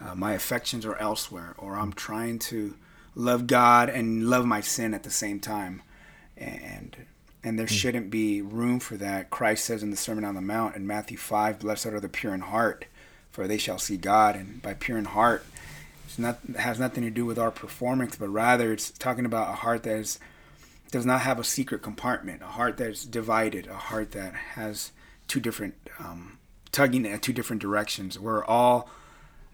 Uh, 0.00 0.14
my 0.14 0.32
affections 0.32 0.84
are 0.84 0.96
elsewhere, 0.96 1.54
or 1.58 1.76
I'm 1.76 1.92
trying 1.92 2.38
to 2.40 2.76
love 3.14 3.46
God 3.46 3.88
and 3.88 4.28
love 4.28 4.46
my 4.46 4.60
sin 4.60 4.94
at 4.94 5.02
the 5.02 5.10
same 5.10 5.38
time, 5.38 5.82
and 6.36 6.96
and 7.44 7.58
there 7.58 7.66
shouldn't 7.66 8.10
be 8.10 8.40
room 8.40 8.78
for 8.78 8.96
that. 8.96 9.30
Christ 9.30 9.64
says 9.64 9.82
in 9.82 9.90
the 9.90 9.96
Sermon 9.96 10.24
on 10.24 10.34
the 10.34 10.40
Mount 10.40 10.76
in 10.76 10.86
Matthew 10.86 11.16
five, 11.16 11.58
"Blessed 11.58 11.86
are 11.86 12.00
the 12.00 12.08
pure 12.08 12.34
in 12.34 12.40
heart, 12.40 12.86
for 13.30 13.46
they 13.46 13.58
shall 13.58 13.78
see 13.78 13.96
God." 13.96 14.36
And 14.36 14.62
by 14.62 14.74
pure 14.74 14.98
in 14.98 15.06
heart, 15.06 15.44
it's 16.04 16.18
not 16.18 16.38
it 16.48 16.56
has 16.56 16.78
nothing 16.78 17.02
to 17.04 17.10
do 17.10 17.26
with 17.26 17.38
our 17.38 17.50
performance, 17.50 18.16
but 18.16 18.28
rather 18.28 18.72
it's 18.72 18.90
talking 18.90 19.24
about 19.24 19.50
a 19.50 19.56
heart 19.56 19.82
that 19.84 19.96
is 19.96 20.18
does 20.90 21.06
not 21.06 21.22
have 21.22 21.38
a 21.38 21.44
secret 21.44 21.82
compartment, 21.82 22.42
a 22.42 22.46
heart 22.46 22.76
that's 22.76 23.04
divided, 23.04 23.66
a 23.66 23.74
heart 23.74 24.12
that 24.12 24.34
has 24.34 24.92
two 25.26 25.40
different 25.40 25.74
um, 25.98 26.38
tugging 26.70 27.06
at 27.06 27.22
two 27.22 27.32
different 27.32 27.62
directions. 27.62 28.18
We're 28.18 28.44
all 28.44 28.90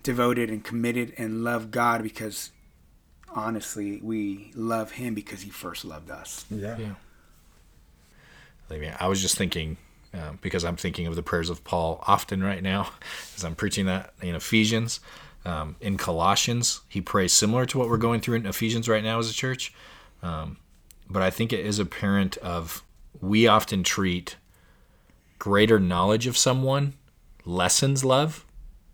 devoted 0.03 0.51
and 0.51 0.65
committed 0.65 1.15
and 1.17 1.45
love 1.45 1.71
God 1.71 2.03
because 2.03 2.51
honestly, 3.29 4.01
we 4.03 4.51
love 4.55 4.93
Him 4.93 5.15
because 5.15 5.43
He 5.43 5.51
first 5.51 5.85
loved 5.85 6.11
us. 6.11 6.45
Yeah. 6.51 6.77
Yeah. 6.77 6.95
I 8.71 8.79
mean, 8.79 8.95
I 8.99 9.09
was 9.09 9.21
just 9.21 9.37
thinking, 9.37 9.77
uh, 10.15 10.33
because 10.41 10.65
I'm 10.65 10.77
thinking 10.77 11.07
of 11.07 11.17
the 11.17 11.23
prayers 11.23 11.51
of 11.51 11.65
Paul 11.65 12.03
often 12.07 12.43
right 12.43 12.63
now 12.63 12.91
as 13.37 13.45
I'm 13.45 13.55
preaching 13.55 13.87
that 13.87 14.13
in 14.23 14.35
Ephesians. 14.35 15.01
Um, 15.45 15.77
in 15.81 15.97
Colossians, 15.97 16.83
he 16.89 17.01
prays 17.01 17.33
similar 17.33 17.65
to 17.67 17.79
what 17.79 17.89
we're 17.89 17.97
going 17.97 18.21
through 18.21 18.37
in 18.37 18.47
Ephesians 18.47 18.89
right 18.89 19.03
now 19.03 19.19
as 19.19 19.31
a 19.31 19.35
church. 19.35 19.73
Um, 20.23 20.59
but 21.09 21.23
I 21.23 21.31
think 21.31 21.53
it 21.53 21.65
is 21.65 21.79
apparent 21.79 22.37
of 22.39 22.83
we 23.21 23.47
often 23.47 23.83
treat 23.83 24.37
greater 25.39 25.79
knowledge 25.79 26.27
of 26.27 26.37
someone 26.37 26.95
lessens 27.45 28.05
love. 28.05 28.45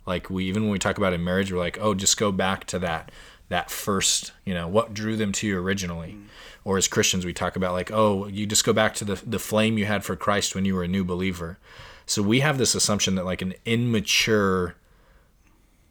Like 0.07 0.31
we 0.31 0.45
even 0.45 0.64
when 0.64 0.73
we 0.73 0.78
talk 0.78 0.99
about 0.99 1.12
in 1.12 1.25
marriage, 1.25 1.50
we're 1.50 1.59
like, 1.59 1.78
oh, 1.81 1.95
just 1.95 2.16
go 2.19 2.31
back 2.31 2.64
to 2.66 2.78
that 2.81 3.11
that 3.48 3.70
first, 3.70 4.32
you 4.44 4.54
know, 4.54 4.66
what 4.68 4.94
drew 4.94 5.16
them 5.16 5.32
to 5.32 5.46
you 5.46 5.58
originally. 5.58 6.12
Mm. 6.12 6.26
Or 6.64 6.78
as 6.78 6.88
Christians, 6.88 7.26
we 7.26 7.34
talk 7.34 7.56
about 7.56 7.72
like, 7.72 7.90
oh, 7.90 8.26
you 8.26 8.46
just 8.46 8.64
go 8.64 8.72
back 8.72 8.94
to 8.94 9.04
the 9.04 9.22
the 9.26 9.38
flame 9.38 9.76
you 9.76 9.84
had 9.84 10.04
for 10.04 10.16
Christ 10.16 10.54
when 10.54 10.64
you 10.64 10.74
were 10.74 10.84
a 10.84 10.88
new 10.88 11.04
believer. 11.04 11.58
So 12.06 12.22
we 12.22 12.40
have 12.40 12.58
this 12.58 12.74
assumption 12.74 13.14
that 13.14 13.24
like 13.24 13.42
an 13.42 13.54
immature 13.64 14.76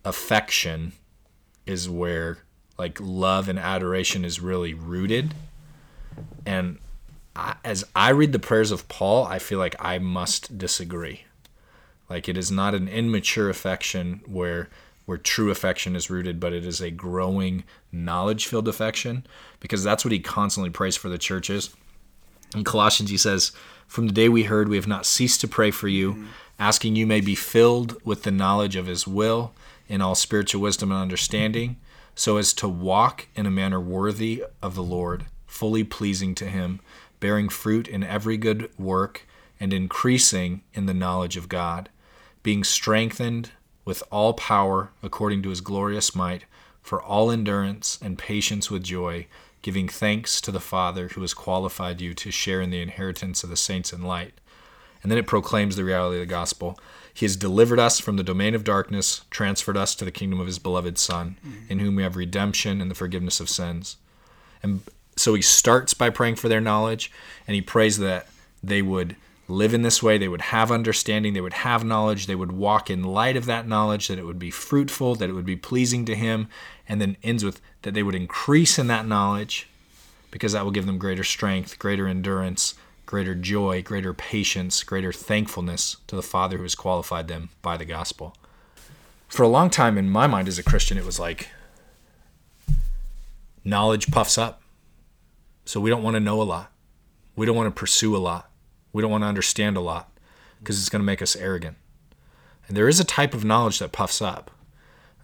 affection 0.05 0.93
is 1.65 1.89
where 1.89 2.39
like 2.77 2.99
love 2.99 3.47
and 3.47 3.59
adoration 3.59 4.25
is 4.25 4.39
really 4.39 4.73
rooted. 4.73 5.33
And 6.45 6.79
I, 7.35 7.55
as 7.63 7.85
I 7.95 8.09
read 8.09 8.31
the 8.31 8.39
prayers 8.39 8.71
of 8.71 8.87
Paul, 8.87 9.25
I 9.25 9.39
feel 9.39 9.59
like 9.59 9.75
I 9.79 9.99
must 9.99 10.57
disagree. 10.57 11.25
Like 12.09 12.27
it 12.27 12.37
is 12.37 12.51
not 12.51 12.75
an 12.75 12.87
immature 12.87 13.49
affection 13.49 14.21
where 14.25 14.69
where 15.05 15.17
true 15.17 15.51
affection 15.51 15.95
is 15.95 16.09
rooted, 16.09 16.39
but 16.39 16.53
it 16.53 16.65
is 16.65 16.81
a 16.81 16.91
growing 16.91 17.63
knowledge 17.91 18.47
filled 18.47 18.67
affection 18.67 19.25
because 19.59 19.83
that's 19.83 20.05
what 20.05 20.11
he 20.11 20.19
constantly 20.19 20.69
prays 20.69 20.95
for 20.95 21.09
the 21.09 21.17
churches. 21.17 21.75
In 22.55 22.63
Colossians, 22.63 23.09
he 23.09 23.17
says, 23.17 23.51
From 23.87 24.07
the 24.07 24.13
day 24.13 24.29
we 24.29 24.43
heard, 24.43 24.69
we 24.69 24.77
have 24.77 24.87
not 24.87 25.05
ceased 25.05 25.41
to 25.41 25.47
pray 25.47 25.71
for 25.71 25.87
you, 25.87 26.25
asking 26.59 26.95
you 26.95 27.07
may 27.07 27.19
be 27.19 27.35
filled 27.35 28.01
with 28.05 28.23
the 28.23 28.31
knowledge 28.31 28.75
of 28.75 28.85
his 28.85 29.07
will 29.07 29.53
in 29.87 30.01
all 30.01 30.15
spiritual 30.15 30.61
wisdom 30.61 30.91
and 30.91 31.01
understanding, 31.01 31.77
so 32.15 32.37
as 32.37 32.53
to 32.53 32.67
walk 32.67 33.27
in 33.35 33.45
a 33.45 33.51
manner 33.51 33.79
worthy 33.79 34.43
of 34.61 34.75
the 34.75 34.83
Lord, 34.83 35.25
fully 35.47 35.83
pleasing 35.83 36.35
to 36.35 36.45
him, 36.45 36.79
bearing 37.19 37.49
fruit 37.49 37.87
in 37.87 38.03
every 38.03 38.37
good 38.37 38.69
work, 38.77 39.27
and 39.59 39.73
increasing 39.73 40.61
in 40.73 40.85
the 40.85 40.93
knowledge 40.93 41.37
of 41.37 41.49
God, 41.49 41.89
being 42.43 42.63
strengthened 42.63 43.51
with 43.85 44.03
all 44.11 44.33
power 44.33 44.91
according 45.01 45.41
to 45.43 45.49
his 45.49 45.61
glorious 45.61 46.15
might, 46.15 46.45
for 46.81 47.01
all 47.01 47.31
endurance 47.31 47.97
and 48.01 48.17
patience 48.17 48.69
with 48.69 48.83
joy, 48.83 49.25
giving 49.61 49.87
thanks 49.87 50.41
to 50.41 50.51
the 50.51 50.59
Father 50.59 51.09
who 51.09 51.21
has 51.21 51.33
qualified 51.33 52.01
you 52.01 52.13
to 52.13 52.31
share 52.31 52.61
in 52.61 52.69
the 52.69 52.81
inheritance 52.81 53.43
of 53.43 53.49
the 53.49 53.57
saints 53.57 53.93
in 53.93 54.01
light. 54.01 54.33
And 55.01 55.11
then 55.11 55.19
it 55.19 55.27
proclaims 55.27 55.75
the 55.75 55.83
reality 55.83 56.17
of 56.17 56.21
the 56.21 56.25
gospel. 56.25 56.79
He 57.13 57.25
has 57.25 57.35
delivered 57.35 57.79
us 57.79 57.99
from 57.99 58.17
the 58.17 58.23
domain 58.23 58.55
of 58.55 58.63
darkness, 58.63 59.21
transferred 59.29 59.77
us 59.77 59.95
to 59.95 60.05
the 60.05 60.11
kingdom 60.11 60.39
of 60.39 60.47
his 60.47 60.59
beloved 60.59 60.97
Son, 60.97 61.37
mm-hmm. 61.45 61.71
in 61.71 61.79
whom 61.79 61.95
we 61.95 62.03
have 62.03 62.15
redemption 62.15 62.81
and 62.81 62.89
the 62.89 62.95
forgiveness 62.95 63.39
of 63.39 63.49
sins. 63.49 63.97
And 64.61 64.81
so 65.15 65.33
he 65.33 65.41
starts 65.41 65.93
by 65.93 66.09
praying 66.09 66.35
for 66.35 66.49
their 66.49 66.61
knowledge, 66.61 67.11
and 67.47 67.55
he 67.55 67.61
prays 67.61 67.97
that 67.99 68.27
they 68.63 68.81
would 68.81 69.15
live 69.47 69.73
in 69.73 69.81
this 69.81 70.01
way, 70.01 70.17
they 70.17 70.27
would 70.27 70.41
have 70.41 70.71
understanding, 70.71 71.33
they 71.33 71.41
would 71.41 71.53
have 71.53 71.83
knowledge, 71.83 72.27
they 72.27 72.35
would 72.35 72.51
walk 72.51 72.89
in 72.89 73.03
light 73.03 73.35
of 73.35 73.45
that 73.45 73.67
knowledge, 73.67 74.07
that 74.07 74.19
it 74.19 74.25
would 74.25 74.39
be 74.39 74.51
fruitful, 74.51 75.15
that 75.15 75.29
it 75.29 75.33
would 75.33 75.45
be 75.45 75.55
pleasing 75.55 76.05
to 76.05 76.15
him, 76.15 76.47
and 76.87 77.01
then 77.01 77.17
ends 77.23 77.43
with 77.43 77.61
that 77.81 77.93
they 77.93 78.03
would 78.03 78.15
increase 78.15 78.79
in 78.79 78.87
that 78.87 79.05
knowledge 79.05 79.67
because 80.31 80.53
that 80.53 80.63
will 80.63 80.71
give 80.71 80.85
them 80.85 80.97
greater 80.97 81.23
strength, 81.23 81.77
greater 81.77 82.07
endurance, 82.07 82.73
greater 83.05 83.35
joy, 83.35 83.83
greater 83.83 84.13
patience, 84.13 84.81
greater 84.83 85.11
thankfulness 85.11 85.97
to 86.07 86.15
the 86.15 86.23
Father 86.23 86.57
who 86.57 86.63
has 86.63 86.73
qualified 86.73 87.27
them 87.27 87.49
by 87.61 87.77
the 87.77 87.85
gospel. 87.85 88.35
For 89.27 89.43
a 89.43 89.47
long 89.47 89.69
time 89.69 89.97
in 89.97 90.09
my 90.09 90.25
mind 90.25 90.47
as 90.47 90.57
a 90.57 90.63
Christian, 90.63 90.97
it 90.97 91.05
was 91.05 91.19
like 91.19 91.49
knowledge 93.63 94.09
puffs 94.11 94.37
up. 94.37 94.61
So 95.65 95.79
we 95.79 95.89
don't 95.89 96.03
want 96.03 96.15
to 96.15 96.19
know 96.19 96.41
a 96.41 96.43
lot. 96.43 96.71
We 97.35 97.45
don't 97.45 97.55
want 97.55 97.73
to 97.73 97.79
pursue 97.79 98.15
a 98.15 98.17
lot. 98.17 98.49
We 98.93 99.01
don't 99.01 99.11
want 99.11 99.23
to 99.23 99.27
understand 99.27 99.75
a 99.75 99.81
lot 99.81 100.09
because 100.59 100.79
it's 100.79 100.89
going 100.89 101.01
to 101.01 101.05
make 101.05 101.21
us 101.21 101.35
arrogant. 101.35 101.75
And 102.67 102.77
there 102.77 102.87
is 102.87 102.99
a 102.99 103.05
type 103.05 103.33
of 103.33 103.43
knowledge 103.43 103.79
that 103.79 103.91
puffs 103.91 104.21
up, 104.21 104.51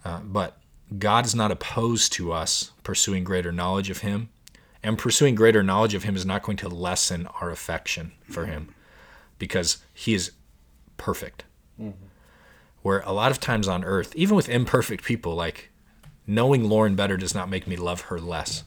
uh, 0.04 0.20
but 0.20 0.58
God 0.98 1.24
is 1.24 1.34
not 1.34 1.50
opposed 1.50 2.12
to 2.14 2.32
us 2.32 2.72
pursuing 2.82 3.24
greater 3.24 3.52
knowledge 3.52 3.88
of 3.88 3.98
Him. 3.98 4.28
And 4.82 4.98
pursuing 4.98 5.34
greater 5.34 5.62
knowledge 5.62 5.94
of 5.94 6.04
Him 6.04 6.16
is 6.16 6.24
not 6.26 6.42
going 6.42 6.56
to 6.58 6.68
lessen 6.68 7.26
our 7.40 7.50
affection 7.50 8.12
for 8.30 8.46
Him 8.46 8.74
because 9.38 9.78
He 9.94 10.14
is 10.14 10.32
perfect. 10.96 11.44
Where 12.82 13.00
a 13.00 13.12
lot 13.12 13.30
of 13.30 13.40
times 13.40 13.68
on 13.68 13.84
earth, 13.84 14.14
even 14.16 14.36
with 14.36 14.48
imperfect 14.48 15.04
people, 15.04 15.34
like 15.34 15.70
knowing 16.26 16.64
Lauren 16.64 16.96
better 16.96 17.16
does 17.18 17.34
not 17.34 17.50
make 17.50 17.66
me 17.66 17.76
love 17.76 18.02
her 18.02 18.18
less. 18.18 18.64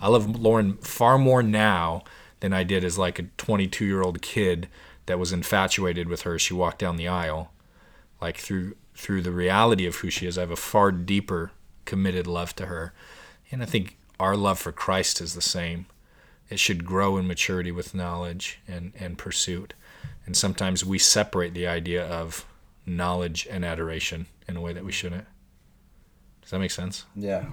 I 0.00 0.08
love 0.08 0.38
Lauren 0.40 0.76
far 0.78 1.18
more 1.18 1.42
now 1.42 2.04
than 2.40 2.52
I 2.52 2.62
did 2.62 2.84
as 2.84 2.98
like 2.98 3.18
a 3.18 3.24
22 3.36 3.84
year 3.84 4.02
old 4.02 4.22
kid 4.22 4.68
that 5.06 5.18
was 5.18 5.32
infatuated 5.32 6.08
with 6.08 6.22
her 6.22 6.34
as 6.34 6.42
she 6.42 6.54
walked 6.54 6.78
down 6.78 6.96
the 6.96 7.08
aisle. 7.08 7.52
Like 8.20 8.38
through 8.38 8.76
through 8.94 9.22
the 9.22 9.32
reality 9.32 9.86
of 9.86 9.96
who 9.96 10.10
she 10.10 10.26
is, 10.26 10.38
I 10.38 10.42
have 10.42 10.50
a 10.50 10.56
far 10.56 10.90
deeper 10.90 11.52
committed 11.84 12.26
love 12.26 12.56
to 12.56 12.66
her. 12.66 12.94
And 13.50 13.62
I 13.62 13.66
think 13.66 13.98
our 14.18 14.36
love 14.36 14.58
for 14.58 14.72
Christ 14.72 15.20
is 15.20 15.34
the 15.34 15.42
same. 15.42 15.86
It 16.48 16.58
should 16.58 16.84
grow 16.84 17.16
in 17.18 17.26
maturity 17.26 17.70
with 17.70 17.94
knowledge 17.94 18.60
and, 18.66 18.92
and 18.98 19.18
pursuit. 19.18 19.74
And 20.24 20.36
sometimes 20.36 20.84
we 20.84 20.98
separate 20.98 21.54
the 21.54 21.66
idea 21.66 22.04
of 22.06 22.46
knowledge 22.86 23.46
and 23.50 23.64
adoration 23.64 24.26
in 24.48 24.56
a 24.56 24.60
way 24.60 24.72
that 24.72 24.84
we 24.84 24.92
shouldn't. 24.92 25.26
Does 26.42 26.50
that 26.50 26.58
make 26.58 26.70
sense? 26.70 27.04
Yeah. 27.14 27.46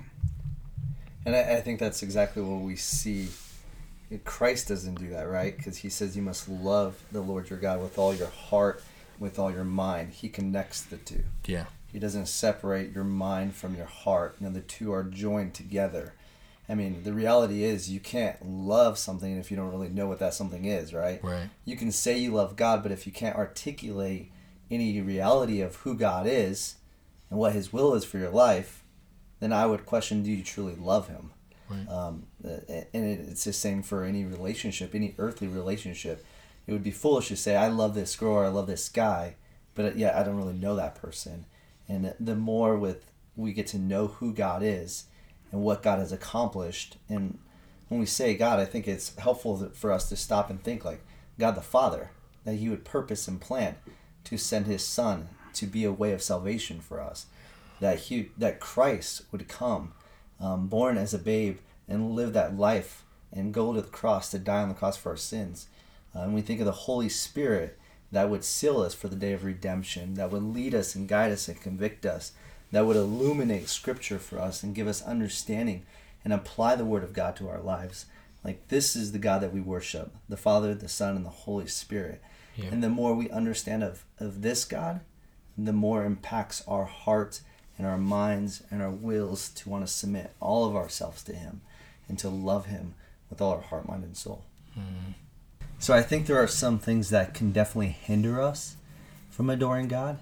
And 1.26 1.36
I, 1.36 1.56
I 1.56 1.62
think 1.62 1.80
that's 1.80 2.04
exactly 2.04 2.44
what 2.44 2.62
we 2.62 2.76
see. 2.76 3.30
Christ 4.20 4.68
doesn't 4.68 5.00
do 5.00 5.10
that, 5.10 5.28
right? 5.28 5.56
Because 5.56 5.78
he 5.78 5.90
says 5.90 6.16
you 6.16 6.22
must 6.22 6.50
love 6.50 7.02
the 7.12 7.22
Lord 7.22 7.50
your 7.50 7.60
God 7.60 7.82
with 7.82 7.98
all 7.98 8.14
your 8.14 8.28
heart, 8.28 8.84
with 9.20 9.40
all 9.40 9.52
your 9.52 9.64
mind. 9.64 10.14
He 10.14 10.30
connects 10.30 10.82
the 10.82 10.98
two. 10.98 11.24
Yeah. 11.46 11.66
He 11.92 12.00
doesn't 12.00 12.28
separate 12.28 12.94
your 12.94 13.04
mind 13.04 13.56
from 13.56 13.76
your 13.76 13.86
heart. 13.86 14.36
You 14.40 14.48
know, 14.48 14.54
the 14.54 14.62
two 14.62 14.92
are 14.92 15.04
joined 15.04 15.54
together. 15.54 16.14
I 16.68 16.76
mean, 16.76 17.04
the 17.04 17.14
reality 17.14 17.64
is 17.64 17.92
you 17.92 18.00
can't 18.00 18.44
love 18.46 18.98
something 18.98 19.38
if 19.38 19.52
you 19.52 19.58
don't 19.58 19.72
really 19.72 19.90
know 19.90 20.08
what 20.08 20.20
that 20.20 20.34
something 20.34 20.66
is, 20.66 20.94
right? 20.94 21.24
Right. 21.24 21.50
You 21.66 21.76
can 21.76 21.92
say 21.92 22.18
you 22.18 22.32
love 22.32 22.56
God, 22.56 22.84
but 22.84 22.92
if 22.92 23.06
you 23.06 23.12
can't 23.12 23.36
articulate 23.36 24.32
any 24.72 25.00
reality 25.02 25.62
of 25.62 25.76
who 25.78 25.96
God 25.96 26.26
is 26.26 26.76
and 27.30 27.38
what 27.38 27.54
His 27.54 27.74
will 27.74 27.94
is 27.94 28.06
for 28.06 28.18
your 28.18 28.30
life, 28.32 28.84
then 29.40 29.52
I 29.52 29.66
would 29.66 29.86
question: 29.86 30.24
Do 30.24 30.32
you 30.32 30.44
truly 30.44 30.76
love 30.76 31.10
Him? 31.10 31.32
Right. 31.74 31.90
Um, 31.90 32.28
and 32.44 33.30
it's 33.30 33.44
the 33.44 33.54
same 33.54 33.84
for 33.84 34.04
any 34.04 34.26
relationship, 34.26 34.94
any 34.94 35.16
earthly 35.18 35.48
relationship. 35.48 36.26
It 36.68 36.72
would 36.72 36.84
be 36.84 36.92
foolish 36.92 37.28
to 37.28 37.36
say, 37.36 37.56
"I 37.56 37.68
love 37.68 37.96
this 37.96 38.16
girl" 38.16 38.34
or 38.34 38.46
"I 38.46 38.50
love 38.50 38.68
this 38.68 38.88
guy," 38.90 39.36
but 39.76 39.98
yeah, 39.98 40.18
I 40.20 40.24
don't 40.24 40.38
really 40.38 40.54
know 40.54 40.76
that 40.76 40.96
person. 40.96 41.46
And 41.88 42.14
the 42.20 42.36
more 42.36 42.78
with 42.78 43.12
we 43.36 43.54
get 43.54 43.68
to 43.68 43.80
know 43.80 44.08
who 44.08 44.34
God 44.34 44.62
is 44.64 45.06
and 45.52 45.62
what 45.62 45.84
God 45.84 46.00
has 46.00 46.12
accomplished, 46.12 46.98
and 47.10 47.38
when 47.90 48.00
we 48.00 48.06
say 48.06 48.36
God, 48.36 48.60
I 48.60 48.66
think 48.66 48.88
it's 48.88 49.16
helpful 49.18 49.70
for 49.74 49.92
us 49.92 50.10
to 50.10 50.16
stop 50.16 50.50
and 50.50 50.64
think 50.64 50.86
like 50.86 51.04
God 51.38 51.56
the 51.56 51.62
Father, 51.62 52.12
that 52.44 52.56
He 52.56 52.70
would 52.70 52.86
purpose 52.86 53.28
and 53.28 53.42
plan 53.42 53.76
to 54.24 54.38
send 54.38 54.66
His 54.66 54.86
Son 54.86 55.30
to 55.54 55.68
be 55.68 55.84
a 55.84 55.92
way 55.92 56.12
of 56.14 56.24
salvation 56.24 56.80
for 56.80 57.00
us, 57.02 57.26
that 57.80 58.00
He 58.00 58.32
that 58.38 58.60
Christ 58.60 59.24
would 59.32 59.48
come, 59.48 59.94
um, 60.44 60.68
born 60.68 60.98
as 60.98 61.14
a 61.14 61.20
babe, 61.20 61.58
and 61.88 62.12
live 62.12 62.34
that 62.34 62.58
life 62.58 63.04
and 63.32 63.54
go 63.54 63.74
to 63.74 63.82
the 63.82 63.88
cross 63.88 64.30
to 64.32 64.40
die 64.40 64.62
on 64.62 64.70
the 64.70 64.76
cross 64.76 64.98
for 64.98 65.10
our 65.10 65.18
sins. 65.18 65.68
Uh, 66.16 66.20
and 66.20 66.34
we 66.34 66.42
think 66.42 66.60
of 66.60 66.66
the 66.66 66.72
Holy 66.72 67.10
Spirit 67.10 67.80
that 68.12 68.30
would 68.30 68.44
seal 68.44 68.80
us 68.80 68.94
for 68.94 69.08
the 69.08 69.16
day 69.16 69.34
of 69.34 69.44
redemption, 69.44 70.14
that 70.14 70.32
would 70.32 70.44
lead 70.44 70.76
us 70.76 70.96
and 70.96 71.08
guide 71.08 71.32
us 71.32 71.48
and 71.48 71.60
convict 71.60 72.06
us, 72.06 72.34
that 72.72 72.86
would 72.86 72.96
illuminate 72.96 73.68
Scripture 73.70 74.20
for 74.20 74.40
us 74.40 74.62
and 74.62 74.76
give 74.76 74.88
us 74.88 75.02
understanding 75.02 75.84
and 76.24 76.32
apply 76.32 76.76
the 76.76 76.86
Word 76.86 77.04
of 77.04 77.14
God 77.14 77.36
to 77.38 77.50
our 77.50 77.60
lives. 77.60 78.06
Like 78.44 78.68
this 78.68 78.96
is 78.96 79.12
the 79.12 79.20
God 79.20 79.42
that 79.42 79.54
we 79.54 79.62
worship 79.62 80.14
the 80.30 80.38
Father, 80.38 80.76
the 80.76 80.90
Son, 80.90 81.16
and 81.16 81.26
the 81.26 81.30
Holy 81.30 81.68
Spirit. 81.68 82.22
Yeah. 82.56 82.68
And 82.72 82.84
the 82.84 82.90
more 82.90 83.16
we 83.16 83.30
understand 83.32 83.84
of, 83.84 84.04
of 84.20 84.42
this 84.42 84.64
God, 84.64 85.02
the 85.58 85.74
more 85.74 86.04
impacts 86.06 86.64
our 86.68 86.86
heart 86.86 87.42
and 87.78 87.88
our 87.88 87.98
minds 87.98 88.64
and 88.70 88.82
our 88.82 88.92
wills 88.92 89.50
to 89.50 89.70
want 89.70 89.86
to 89.86 89.92
submit 89.92 90.32
all 90.40 90.68
of 90.68 90.76
ourselves 90.76 91.24
to 91.24 91.34
Him 91.34 91.62
and 92.08 92.20
to 92.20 92.30
love 92.30 92.68
Him 92.68 92.94
with 93.30 93.42
all 93.42 93.54
our 93.54 93.62
heart, 93.62 93.88
mind, 93.88 94.04
and 94.04 94.16
soul. 94.18 94.44
So 95.80 95.94
I 95.94 96.02
think 96.02 96.28
there 96.28 96.42
are 96.42 96.48
some 96.48 96.80
things 96.80 97.10
that 97.10 97.34
can 97.34 97.52
definitely 97.52 97.90
hinder 97.90 98.42
us 98.42 98.76
from 99.30 99.50
adoring 99.50 99.88
God. 99.88 100.20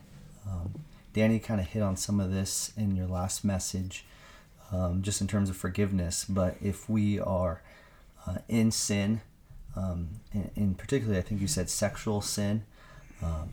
Um, 0.50 0.74
Danny 1.14 1.40
kind 1.40 1.60
of 1.62 1.68
hit 1.68 1.84
on 1.84 1.98
some 1.98 2.20
of 2.20 2.32
this 2.32 2.72
in 2.78 2.96
your 2.96 3.08
last 3.08 3.44
message, 3.44 4.06
um, 4.72 5.02
just 5.02 5.22
in 5.22 5.28
terms 5.28 5.50
of 5.50 5.58
forgiveness. 5.58 6.26
But 6.28 6.56
if 6.62 6.90
we 6.90 7.20
are 7.20 7.62
uh, 8.26 8.38
in 8.48 8.72
sin, 8.72 9.22
um, 9.76 10.10
in, 10.34 10.50
in 10.56 10.76
particularly, 10.76 11.20
I 11.20 11.22
think 11.22 11.42
you 11.42 11.48
said 11.48 11.70
sexual 11.70 12.22
sin, 12.22 12.64
um, 13.22 13.50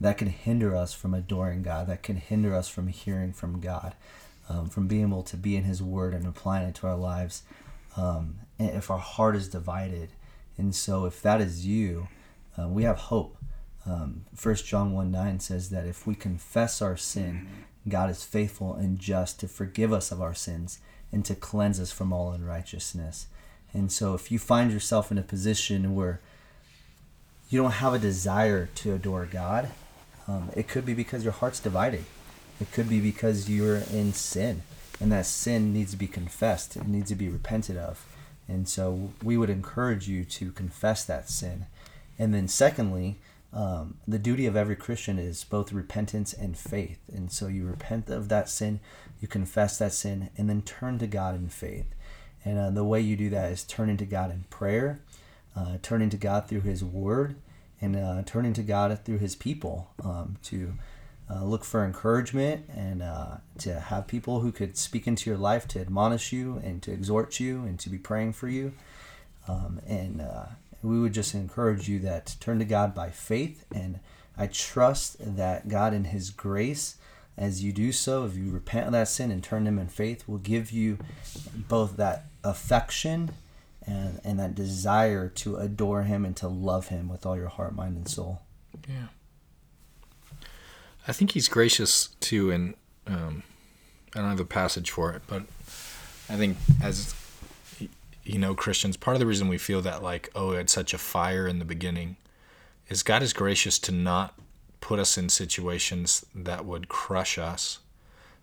that 0.00 0.18
can 0.18 0.28
hinder 0.28 0.76
us 0.76 0.94
from 0.94 1.14
adoring 1.14 1.62
God. 1.62 1.86
That 1.88 2.02
can 2.02 2.16
hinder 2.16 2.54
us 2.54 2.68
from 2.68 2.88
hearing 2.88 3.32
from 3.32 3.60
God, 3.60 3.94
um, 4.48 4.68
from 4.68 4.86
being 4.86 5.02
able 5.02 5.22
to 5.24 5.36
be 5.36 5.56
in 5.56 5.64
His 5.64 5.82
Word 5.82 6.14
and 6.14 6.26
applying 6.26 6.68
it 6.68 6.74
to 6.76 6.86
our 6.86 6.96
lives. 6.96 7.42
Um, 7.96 8.36
if 8.58 8.90
our 8.90 8.98
heart 8.98 9.36
is 9.36 9.48
divided, 9.48 10.10
and 10.56 10.74
so 10.74 11.04
if 11.04 11.22
that 11.22 11.40
is 11.40 11.66
you, 11.66 12.08
uh, 12.58 12.68
we 12.68 12.84
have 12.84 12.98
hope. 12.98 13.36
Um, 13.86 14.26
1 14.40 14.54
John 14.56 14.92
1 14.92 15.10
9 15.10 15.40
says 15.40 15.70
that 15.70 15.86
if 15.86 16.06
we 16.06 16.14
confess 16.14 16.82
our 16.82 16.96
sin, 16.96 17.48
God 17.88 18.10
is 18.10 18.24
faithful 18.24 18.74
and 18.74 18.98
just 18.98 19.40
to 19.40 19.48
forgive 19.48 19.92
us 19.92 20.12
of 20.12 20.20
our 20.20 20.34
sins 20.34 20.80
and 21.10 21.24
to 21.24 21.34
cleanse 21.34 21.80
us 21.80 21.90
from 21.90 22.12
all 22.12 22.32
unrighteousness. 22.32 23.28
And 23.72 23.90
so 23.90 24.14
if 24.14 24.30
you 24.30 24.38
find 24.38 24.72
yourself 24.72 25.10
in 25.10 25.18
a 25.18 25.22
position 25.22 25.94
where 25.94 26.20
you 27.48 27.60
don't 27.60 27.72
have 27.72 27.94
a 27.94 27.98
desire 27.98 28.68
to 28.76 28.94
adore 28.94 29.26
God, 29.26 29.70
um, 30.28 30.50
it 30.54 30.68
could 30.68 30.84
be 30.84 30.94
because 30.94 31.24
your 31.24 31.32
heart's 31.32 31.58
divided. 31.58 32.04
It 32.60 32.70
could 32.72 32.88
be 32.88 33.00
because 33.00 33.48
you're 33.48 33.76
in 33.76 34.12
sin, 34.12 34.62
and 35.00 35.10
that 35.10 35.26
sin 35.26 35.72
needs 35.72 35.92
to 35.92 35.96
be 35.96 36.06
confessed. 36.06 36.76
It 36.76 36.86
needs 36.86 37.08
to 37.08 37.16
be 37.16 37.28
repented 37.28 37.76
of. 37.76 38.04
And 38.46 38.68
so 38.68 39.12
we 39.22 39.36
would 39.36 39.50
encourage 39.50 40.08
you 40.08 40.24
to 40.24 40.52
confess 40.52 41.04
that 41.04 41.28
sin. 41.28 41.66
And 42.18 42.34
then, 42.34 42.48
secondly, 42.48 43.16
um, 43.52 43.96
the 44.06 44.18
duty 44.18 44.46
of 44.46 44.56
every 44.56 44.76
Christian 44.76 45.18
is 45.18 45.44
both 45.44 45.72
repentance 45.72 46.32
and 46.32 46.56
faith. 46.56 46.98
And 47.12 47.30
so 47.30 47.46
you 47.46 47.66
repent 47.66 48.10
of 48.10 48.28
that 48.28 48.48
sin, 48.48 48.80
you 49.20 49.28
confess 49.28 49.78
that 49.78 49.92
sin, 49.92 50.30
and 50.36 50.48
then 50.48 50.62
turn 50.62 50.98
to 50.98 51.06
God 51.06 51.34
in 51.34 51.48
faith. 51.48 51.86
And 52.44 52.58
uh, 52.58 52.70
the 52.70 52.84
way 52.84 53.00
you 53.00 53.16
do 53.16 53.30
that 53.30 53.52
is 53.52 53.64
turning 53.64 53.96
to 53.98 54.06
God 54.06 54.30
in 54.30 54.44
prayer, 54.50 55.00
uh, 55.56 55.78
turning 55.82 56.10
to 56.10 56.16
God 56.16 56.48
through 56.48 56.62
His 56.62 56.84
Word 56.84 57.36
and 57.80 57.96
uh, 57.96 58.22
turning 58.26 58.52
to 58.54 58.62
God 58.62 58.98
through 59.04 59.18
His 59.18 59.36
people 59.36 59.90
um, 60.02 60.36
to 60.44 60.74
uh, 61.30 61.44
look 61.44 61.64
for 61.64 61.84
encouragement 61.84 62.64
and 62.74 63.02
uh, 63.02 63.36
to 63.58 63.78
have 63.78 64.06
people 64.06 64.40
who 64.40 64.50
could 64.50 64.76
speak 64.76 65.06
into 65.06 65.28
your 65.28 65.38
life 65.38 65.68
to 65.68 65.80
admonish 65.80 66.32
you 66.32 66.60
and 66.64 66.82
to 66.82 66.92
exhort 66.92 67.38
you 67.38 67.64
and 67.64 67.78
to 67.80 67.90
be 67.90 67.98
praying 67.98 68.32
for 68.32 68.48
you. 68.48 68.72
Um, 69.46 69.80
and 69.86 70.20
uh, 70.20 70.46
we 70.82 70.98
would 70.98 71.12
just 71.12 71.34
encourage 71.34 71.88
you 71.88 71.98
that 72.00 72.36
turn 72.40 72.58
to 72.58 72.64
God 72.64 72.94
by 72.94 73.10
faith. 73.10 73.64
And 73.74 74.00
I 74.36 74.46
trust 74.46 75.16
that 75.36 75.68
God, 75.68 75.92
in 75.92 76.04
His 76.04 76.30
grace, 76.30 76.96
as 77.36 77.62
you 77.62 77.72
do 77.72 77.92
so, 77.92 78.24
if 78.24 78.36
you 78.36 78.50
repent 78.50 78.86
of 78.86 78.92
that 78.92 79.08
sin 79.08 79.30
and 79.30 79.42
turn 79.42 79.66
Him 79.66 79.78
in 79.78 79.88
faith, 79.88 80.26
will 80.26 80.38
give 80.38 80.70
you 80.70 80.98
both 81.68 81.96
that 81.96 82.24
affection 82.42 83.30
and, 83.88 84.20
and 84.22 84.38
that 84.38 84.54
desire 84.54 85.28
to 85.28 85.56
adore 85.56 86.02
Him 86.02 86.24
and 86.24 86.36
to 86.36 86.48
love 86.48 86.88
Him 86.88 87.08
with 87.08 87.24
all 87.24 87.36
your 87.36 87.48
heart, 87.48 87.74
mind, 87.74 87.96
and 87.96 88.08
soul. 88.08 88.42
Yeah. 88.88 89.06
I 91.06 91.12
think 91.12 91.32
he's 91.32 91.48
gracious 91.48 92.10
too, 92.20 92.50
and 92.50 92.74
um, 93.06 93.42
I 94.14 94.20
don't 94.20 94.28
have 94.28 94.40
a 94.40 94.44
passage 94.44 94.90
for 94.90 95.12
it, 95.12 95.22
but 95.26 95.44
I 96.28 96.36
think 96.36 96.58
as 96.82 97.14
you 98.24 98.38
know, 98.38 98.54
Christians, 98.54 98.98
part 98.98 99.16
of 99.16 99.20
the 99.20 99.26
reason 99.26 99.48
we 99.48 99.56
feel 99.56 99.80
that 99.80 100.02
like, 100.02 100.30
oh, 100.34 100.50
it's 100.50 100.72
such 100.72 100.92
a 100.92 100.98
fire 100.98 101.48
in 101.48 101.58
the 101.58 101.64
beginning, 101.64 102.16
is 102.90 103.02
God 103.02 103.22
is 103.22 103.32
gracious 103.32 103.78
to 103.80 103.92
not 103.92 104.38
put 104.80 104.98
us 104.98 105.16
in 105.16 105.30
situations 105.30 106.26
that 106.34 106.66
would 106.66 106.88
crush 106.88 107.38
us. 107.38 107.78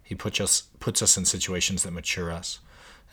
He 0.02 0.16
puts 0.16 0.42
us 0.42 0.64
puts 0.80 1.04
us 1.04 1.18
in 1.18 1.26
situations 1.26 1.84
that 1.84 1.92
mature 1.92 2.32
us, 2.32 2.60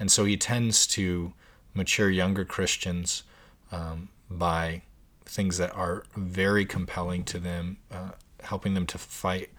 and 0.00 0.10
so 0.10 0.24
He 0.24 0.38
tends 0.38 0.86
to 0.88 1.34
mature 1.74 2.10
younger 2.10 2.44
Christians 2.44 3.22
um, 3.70 4.08
by 4.30 4.82
things 5.24 5.58
that 5.58 5.74
are 5.74 6.04
very 6.16 6.64
compelling 6.66 7.24
to 7.24 7.38
them, 7.38 7.78
uh, 7.90 8.10
helping 8.42 8.74
them 8.74 8.86
to 8.86 8.98
fight 8.98 9.50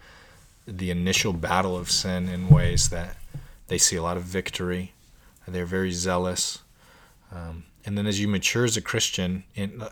the 0.66 0.90
initial 0.90 1.32
battle 1.32 1.76
of 1.76 1.90
sin 1.90 2.28
in 2.28 2.48
ways 2.48 2.88
that 2.88 3.16
they 3.68 3.78
see 3.78 3.96
a 3.96 4.02
lot 4.02 4.16
of 4.16 4.22
victory. 4.22 4.92
They're 5.46 5.66
very 5.66 5.92
zealous. 5.92 6.60
Um, 7.30 7.64
and 7.84 7.98
then 7.98 8.06
as 8.06 8.20
you 8.20 8.28
mature 8.28 8.64
as 8.64 8.76
a 8.76 8.80
Christian, 8.80 9.44
in, 9.54 9.82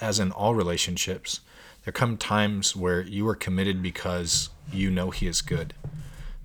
as 0.00 0.20
in 0.20 0.30
all 0.30 0.54
relationships, 0.54 1.40
there 1.84 1.92
come 1.92 2.16
times 2.16 2.76
where 2.76 3.00
you 3.00 3.26
are 3.28 3.34
committed 3.34 3.82
because 3.82 4.50
you 4.72 4.90
know 4.90 5.10
He 5.10 5.26
is 5.26 5.40
good. 5.40 5.74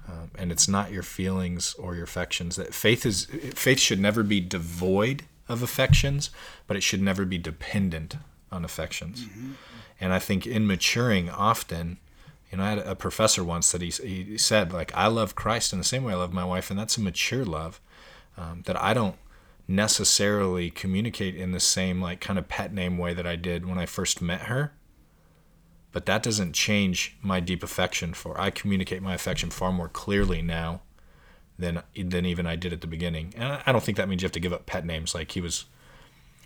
Um, 0.08 0.32
and 0.38 0.52
it's 0.52 0.68
not 0.68 0.92
your 0.92 1.04
feelings 1.04 1.74
or 1.76 1.96
your 1.96 2.04
affections. 2.04 2.56
That 2.58 2.74
faith 2.74 3.06
is 3.06 3.26
faith 3.56 3.80
should 3.80 4.00
never 4.00 4.24
be 4.24 4.40
devoid 4.40 5.24
of 5.48 5.64
affections, 5.64 6.30
but 6.68 6.78
it 6.78 6.82
should 6.82 7.02
never 7.02 7.26
be 7.26 7.38
dependent 7.38 8.16
on 8.52 8.64
affections. 8.64 9.26
Mm-hmm. 9.26 9.52
And 10.00 10.14
I 10.14 10.20
think 10.20 10.46
in 10.46 10.68
maturing, 10.68 11.30
often, 11.30 11.98
you 12.52 12.58
know, 12.58 12.64
I 12.64 12.70
had 12.70 12.80
a 12.80 12.96
professor 12.96 13.44
once 13.44 13.72
that 13.72 13.82
he, 13.82 13.90
he 13.90 14.38
said, 14.38 14.74
like, 14.74 14.94
I 14.96 15.08
love 15.08 15.36
Christ 15.36 15.74
in 15.74 15.80
the 15.80 15.86
same 15.86 16.04
way 16.04 16.14
I 16.14 16.18
love 16.18 16.34
my 16.34 16.46
wife, 16.46 16.70
and 16.70 16.80
that's 16.80 16.98
a 16.98 17.02
mature 17.02 17.46
love 17.46 17.80
um, 18.38 18.64
that 18.66 18.82
I 18.82 18.94
don't 18.94 19.16
necessarily 19.68 20.70
communicate 20.70 21.36
in 21.36 21.52
the 21.52 21.60
same, 21.60 22.02
like, 22.02 22.20
kind 22.22 22.38
of 22.38 22.48
pet 22.48 22.74
name 22.74 22.98
way 22.98 23.14
that 23.14 23.26
I 23.26 23.36
did 23.36 23.66
when 23.66 23.80
I 23.80 23.86
first 23.86 24.22
met 24.22 24.42
her. 24.42 24.74
But 25.96 26.08
that 26.08 26.24
doesn't 26.24 26.52
change 26.52 27.16
my 27.22 27.40
deep 27.40 27.64
affection 27.64 28.14
for. 28.14 28.38
I 28.38 28.50
communicate 28.50 29.02
my 29.02 29.14
affection 29.14 29.50
far 29.50 29.72
more 29.72 29.88
clearly 29.88 30.42
now 30.42 30.82
than 31.58 31.84
than 31.96 32.26
even 32.26 32.46
I 32.46 32.58
did 32.58 32.74
at 32.74 32.82
the 32.82 32.88
beginning. 32.88 33.34
And 33.38 33.62
I 33.66 33.72
don't 33.72 33.82
think 33.82 33.98
that 33.98 34.10
means 34.10 34.22
you 34.22 34.26
have 34.26 34.34
to 34.34 34.42
give 34.42 34.52
up 34.52 34.66
pet 34.66 34.86
names. 34.86 35.16
Like 35.16 35.32
he 35.32 35.40
was 35.40 35.64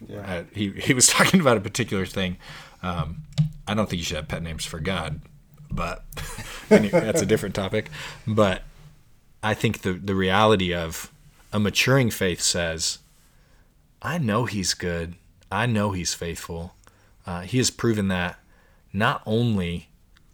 yeah. 0.07 0.19
Uh, 0.19 0.43
he 0.53 0.69
he 0.73 0.93
was 0.93 1.07
talking 1.17 1.41
about 1.41 1.57
a 1.57 1.61
particular 1.61 2.05
thing. 2.05 2.37
Um, 2.83 3.23
I 3.67 3.73
don't 3.73 3.89
think 3.89 3.97
you 3.97 4.05
should 4.05 4.17
have 4.17 4.27
pet 4.27 4.43
names 4.43 4.65
for 4.65 4.79
God, 4.79 5.19
but 5.71 6.03
anyway, 6.69 6.99
that's 6.99 7.23
a 7.23 7.25
different 7.25 7.55
topic. 7.55 7.89
But 8.27 8.61
I 9.41 9.55
think 9.55 9.81
the 9.81 9.93
the 9.93 10.13
reality 10.13 10.75
of 10.75 11.11
a 11.51 11.59
maturing 11.59 12.11
faith 12.11 12.41
says, 12.41 12.99
I 13.99 14.19
know 14.19 14.45
He's 14.45 14.75
good. 14.75 15.15
I 15.51 15.65
know 15.65 15.89
He's 15.93 16.13
faithful. 16.13 16.75
Uh, 17.25 17.41
he 17.41 17.57
has 17.57 17.71
proven 17.71 18.09
that 18.09 18.37
not 18.91 19.21
only 19.25 19.89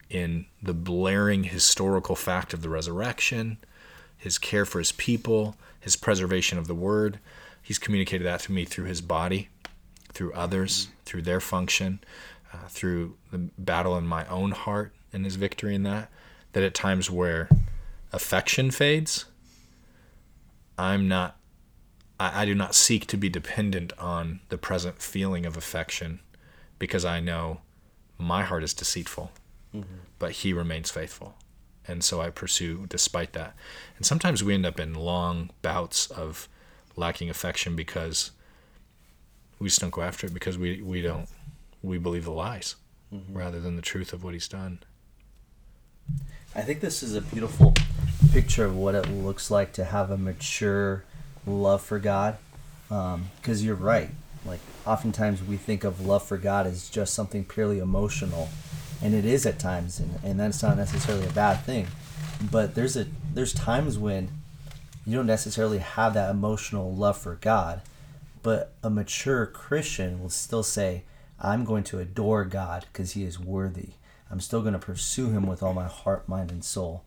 in 0.09 0.45
the 0.61 0.73
blaring 0.73 1.45
historical 1.45 2.15
fact 2.15 2.53
of 2.53 2.61
the 2.61 2.69
resurrection, 2.69 3.57
His 4.17 4.37
care 4.37 4.65
for 4.65 4.79
His 4.79 4.91
people, 4.91 5.55
His 5.79 5.95
preservation 5.95 6.57
of 6.57 6.67
the 6.67 6.75
Word. 6.75 7.19
He's 7.61 7.79
communicated 7.79 8.25
that 8.25 8.41
to 8.41 8.51
me 8.51 8.65
through 8.65 8.85
His 8.85 9.01
body 9.01 9.49
through 10.15 10.33
others, 10.33 10.87
through 11.03 11.21
their 11.21 11.41
function, 11.41 11.99
uh, 12.51 12.67
through 12.69 13.15
the 13.31 13.37
battle 13.57 13.97
in 13.97 14.07
my 14.07 14.25
own 14.27 14.51
heart 14.51 14.93
and 15.13 15.25
his 15.25 15.35
victory 15.35 15.75
in 15.75 15.83
that. 15.83 16.09
That 16.53 16.63
at 16.63 16.73
times 16.73 17.11
where 17.11 17.49
affection 18.13 18.71
fades, 18.71 19.25
I'm 20.77 21.07
not, 21.09 21.37
I, 22.17 22.43
I 22.43 22.45
do 22.45 22.55
not 22.55 22.73
seek 22.73 23.05
to 23.07 23.17
be 23.17 23.27
dependent 23.27 23.91
on 23.99 24.39
the 24.47 24.57
present 24.57 25.01
feeling 25.01 25.45
of 25.45 25.57
affection 25.57 26.21
because 26.79 27.03
I 27.03 27.19
know 27.19 27.59
my 28.17 28.43
heart 28.43 28.63
is 28.63 28.73
deceitful, 28.73 29.31
mm-hmm. 29.73 29.95
but 30.19 30.31
he 30.31 30.53
remains 30.53 30.91
faithful. 30.91 31.35
And 31.87 32.03
so 32.03 32.19
I 32.21 32.29
pursue 32.29 32.85
despite 32.87 33.33
that. 33.33 33.55
And 33.97 34.05
sometimes 34.05 34.43
we 34.43 34.53
end 34.53 34.65
up 34.65 34.79
in 34.79 34.95
long 34.95 35.51
bouts 35.61 36.07
of 36.07 36.49
lacking 36.95 37.29
affection 37.29 37.75
because 37.75 38.31
we 39.59 39.67
just 39.67 39.81
don't 39.81 39.91
go 39.91 40.01
after 40.01 40.27
it 40.27 40.33
because 40.33 40.57
we 40.57 40.81
we 40.81 41.01
don't 41.01 41.27
we 41.83 41.97
believe 41.97 42.25
the 42.25 42.31
lies 42.31 42.75
mm-hmm. 43.13 43.37
rather 43.37 43.59
than 43.59 43.75
the 43.75 43.81
truth 43.81 44.13
of 44.13 44.23
what 44.23 44.33
he's 44.33 44.47
done. 44.47 44.79
I 46.55 46.61
think 46.61 46.79
this 46.79 47.03
is 47.03 47.15
a 47.15 47.21
beautiful 47.21 47.73
picture 48.31 48.65
of 48.65 48.75
what 48.75 48.95
it 48.95 49.09
looks 49.09 49.51
like 49.51 49.73
to 49.73 49.85
have 49.85 50.09
a 50.09 50.17
mature 50.17 51.03
love 51.45 51.81
for 51.81 51.99
God. 51.99 52.37
Because 52.87 53.13
um, 53.61 53.65
you're 53.65 53.75
right. 53.75 54.09
Like, 54.45 54.59
oftentimes 54.85 55.43
we 55.43 55.57
think 55.57 55.83
of 55.83 56.05
love 56.05 56.23
for 56.23 56.37
God 56.37 56.67
as 56.67 56.89
just 56.89 57.13
something 57.13 57.43
purely 57.43 57.79
emotional. 57.79 58.49
And 59.01 59.13
it 59.13 59.25
is 59.25 59.45
at 59.45 59.59
times, 59.59 59.99
and, 59.99 60.19
and 60.23 60.39
that's 60.39 60.63
not 60.63 60.77
necessarily 60.77 61.27
a 61.27 61.31
bad 61.31 61.55
thing. 61.65 61.87
But 62.51 62.75
there's 62.75 62.95
a 62.95 63.07
there's 63.33 63.53
times 63.53 63.97
when 63.97 64.29
you 65.05 65.15
don't 65.15 65.25
necessarily 65.25 65.79
have 65.79 66.13
that 66.13 66.29
emotional 66.29 66.93
love 66.93 67.17
for 67.17 67.35
God 67.35 67.81
but 68.45 68.73
a 68.83 68.91
mature 68.91 69.47
Christian 69.47 70.21
will 70.21 70.29
still 70.29 70.61
say, 70.61 71.01
I'm 71.39 71.65
going 71.65 71.83
to 71.85 71.97
adore 71.97 72.45
God 72.45 72.85
because 72.93 73.13
he 73.13 73.23
is 73.23 73.39
worthy. 73.39 73.93
I'm 74.29 74.39
still 74.39 74.61
going 74.61 74.73
to 74.73 74.79
pursue 74.79 75.31
him 75.31 75.47
with 75.47 75.63
all 75.63 75.73
my 75.73 75.87
heart, 75.87 76.29
mind, 76.29 76.51
and 76.51 76.63
soul. 76.63 77.03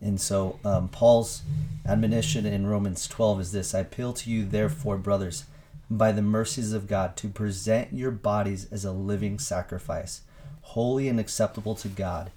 And 0.00 0.20
so 0.20 0.60
um, 0.64 0.88
Paul's 0.88 1.42
admonition 1.84 2.46
in 2.46 2.68
Romans 2.68 3.08
12 3.08 3.40
is 3.40 3.50
this 3.50 3.74
I 3.74 3.80
appeal 3.80 4.12
to 4.12 4.30
you, 4.30 4.44
therefore, 4.44 4.98
brothers, 4.98 5.46
by 5.90 6.12
the 6.12 6.22
mercies 6.22 6.72
of 6.72 6.86
God, 6.86 7.16
to 7.16 7.28
present 7.28 7.92
your 7.92 8.10
bodies 8.10 8.66
as 8.70 8.84
a 8.84 8.92
living 8.92 9.38
sacrifice, 9.38 10.22
holy 10.60 11.08
and 11.08 11.18
acceptable 11.18 11.74
to 11.76 11.88
God, 11.88 12.30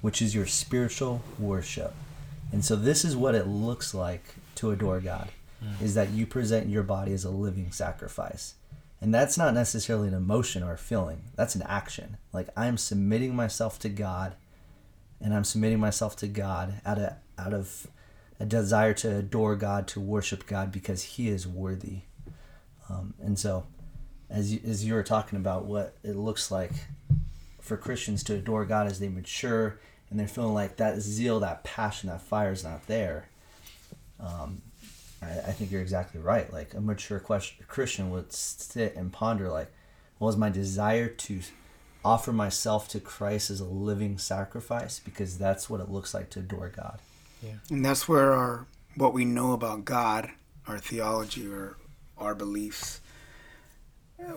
which 0.00 0.22
is 0.22 0.34
your 0.34 0.46
spiritual 0.46 1.22
worship. 1.38 1.92
And 2.52 2.64
so 2.64 2.76
this 2.76 3.04
is 3.04 3.16
what 3.16 3.34
it 3.34 3.46
looks 3.46 3.94
like 3.94 4.24
to 4.56 4.70
adore 4.70 5.00
God 5.00 5.28
is 5.80 5.94
that 5.94 6.10
you 6.10 6.26
present 6.26 6.68
your 6.68 6.82
body 6.82 7.12
as 7.12 7.24
a 7.24 7.30
living 7.30 7.70
sacrifice. 7.72 8.54
And 9.00 9.14
that's 9.14 9.36
not 9.36 9.54
necessarily 9.54 10.08
an 10.08 10.14
emotion 10.14 10.62
or 10.62 10.74
a 10.74 10.78
feeling. 10.78 11.22
That's 11.36 11.54
an 11.54 11.62
action. 11.62 12.16
Like 12.32 12.48
I'm 12.56 12.76
submitting 12.76 13.34
myself 13.34 13.78
to 13.80 13.88
God 13.88 14.34
and 15.20 15.34
I'm 15.34 15.44
submitting 15.44 15.80
myself 15.80 16.16
to 16.16 16.28
God 16.28 16.80
out 16.84 16.98
of 16.98 17.14
out 17.38 17.52
of 17.52 17.86
a 18.40 18.46
desire 18.46 18.94
to 18.94 19.16
adore 19.16 19.56
God, 19.56 19.86
to 19.88 20.00
worship 20.00 20.46
God 20.46 20.72
because 20.72 21.02
He 21.02 21.28
is 21.28 21.46
worthy. 21.46 22.00
Um, 22.88 23.14
and 23.20 23.38
so, 23.38 23.64
as 24.30 24.52
you, 24.52 24.60
as 24.66 24.84
you 24.84 24.94
were 24.94 25.02
talking 25.02 25.38
about 25.38 25.64
what 25.64 25.96
it 26.02 26.16
looks 26.16 26.50
like 26.50 26.72
for 27.60 27.76
Christians 27.76 28.22
to 28.24 28.34
adore 28.34 28.64
God 28.64 28.86
as 28.86 28.98
they 29.00 29.08
mature 29.08 29.78
and 30.10 30.18
they're 30.18 30.28
feeling 30.28 30.54
like 30.54 30.76
that 30.76 31.00
zeal, 31.00 31.40
that 31.40 31.64
passion, 31.64 32.10
that 32.10 32.22
fire 32.22 32.52
is 32.52 32.62
not 32.62 32.86
there. 32.86 33.28
Um, 34.20 34.62
I, 35.22 35.30
I 35.30 35.52
think 35.52 35.70
you're 35.70 35.82
exactly 35.82 36.20
right. 36.20 36.52
Like 36.52 36.74
a 36.74 36.80
mature 36.80 37.20
question, 37.20 37.64
Christian 37.68 38.10
would 38.10 38.32
sit 38.32 38.94
and 38.96 39.12
ponder, 39.12 39.48
like, 39.48 39.72
well, 40.18 40.30
is 40.30 40.36
my 40.36 40.50
desire 40.50 41.08
to 41.08 41.40
offer 42.04 42.32
myself 42.32 42.88
to 42.88 43.00
Christ 43.00 43.50
as 43.50 43.60
a 43.60 43.64
living 43.64 44.18
sacrifice? 44.18 45.00
Because 45.00 45.38
that's 45.38 45.68
what 45.70 45.80
it 45.80 45.90
looks 45.90 46.14
like 46.14 46.30
to 46.30 46.40
adore 46.40 46.68
God. 46.68 47.00
Yeah. 47.42 47.54
And 47.70 47.84
that's 47.84 48.08
where 48.08 48.32
our 48.32 48.66
what 48.96 49.12
we 49.12 49.24
know 49.24 49.52
about 49.52 49.84
God, 49.84 50.30
our 50.66 50.78
theology, 50.78 51.46
or 51.48 51.76
our 52.18 52.34
beliefs, 52.34 53.00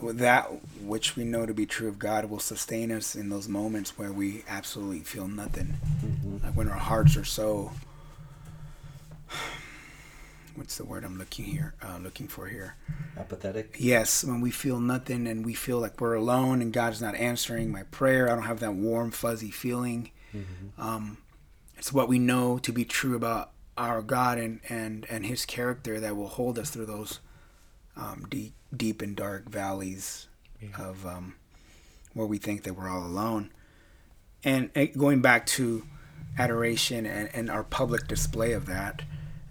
with 0.01 0.17
that 0.17 0.49
which 0.81 1.15
we 1.15 1.23
know 1.23 1.45
to 1.45 1.53
be 1.53 1.65
true 1.65 1.87
of 1.87 1.99
God 1.99 2.25
will 2.25 2.39
sustain 2.39 2.91
us 2.91 3.15
in 3.15 3.29
those 3.29 3.47
moments 3.47 3.97
where 3.97 4.11
we 4.11 4.43
absolutely 4.47 4.99
feel 4.99 5.27
nothing. 5.27 5.75
Mm-hmm. 6.03 6.45
Like 6.45 6.55
when 6.55 6.69
our 6.69 6.77
hearts 6.77 7.15
are 7.15 7.23
so 7.23 7.71
what's 10.55 10.77
the 10.77 10.85
word 10.85 11.03
I'm 11.03 11.17
looking 11.17 11.45
here 11.45 11.75
uh, 11.81 11.97
looking 12.01 12.27
for 12.27 12.47
here? 12.47 12.75
Apathetic. 13.17 13.75
Yes, 13.79 14.23
when 14.23 14.41
we 14.41 14.51
feel 14.51 14.79
nothing 14.79 15.27
and 15.27 15.45
we 15.45 15.53
feel 15.53 15.79
like 15.79 16.01
we're 16.01 16.15
alone 16.15 16.61
and 16.61 16.73
God's 16.73 17.01
not 17.01 17.15
answering 17.15 17.71
my 17.71 17.83
prayer, 17.83 18.29
I 18.29 18.35
don't 18.35 18.43
have 18.43 18.59
that 18.59 18.73
warm, 18.73 19.11
fuzzy 19.11 19.51
feeling. 19.51 20.11
Um, 20.77 21.17
it's 21.77 21.93
what 21.93 22.07
we 22.07 22.19
know 22.19 22.57
to 22.59 22.71
be 22.71 22.85
true 22.85 23.15
about 23.15 23.51
our 23.77 24.01
God 24.01 24.37
and, 24.37 24.59
and, 24.69 25.05
and 25.09 25.25
His 25.25 25.45
character 25.45 25.99
that 25.99 26.15
will 26.15 26.27
hold 26.27 26.59
us 26.59 26.69
through 26.69 26.87
those 26.87 27.19
um, 27.97 28.25
deep, 28.29 28.53
deep 28.75 29.01
and 29.01 29.15
dark 29.15 29.49
valleys 29.49 30.27
of 30.77 31.05
um, 31.05 31.35
where 32.13 32.27
we 32.27 32.37
think 32.37 32.63
that 32.63 32.73
we're 32.73 32.89
all 32.89 33.05
alone. 33.05 33.51
And 34.43 34.69
uh, 34.75 34.85
going 34.97 35.21
back 35.21 35.45
to 35.47 35.83
adoration 36.37 37.05
and, 37.05 37.29
and 37.33 37.49
our 37.49 37.63
public 37.63 38.07
display 38.07 38.53
of 38.53 38.65
that, 38.67 39.03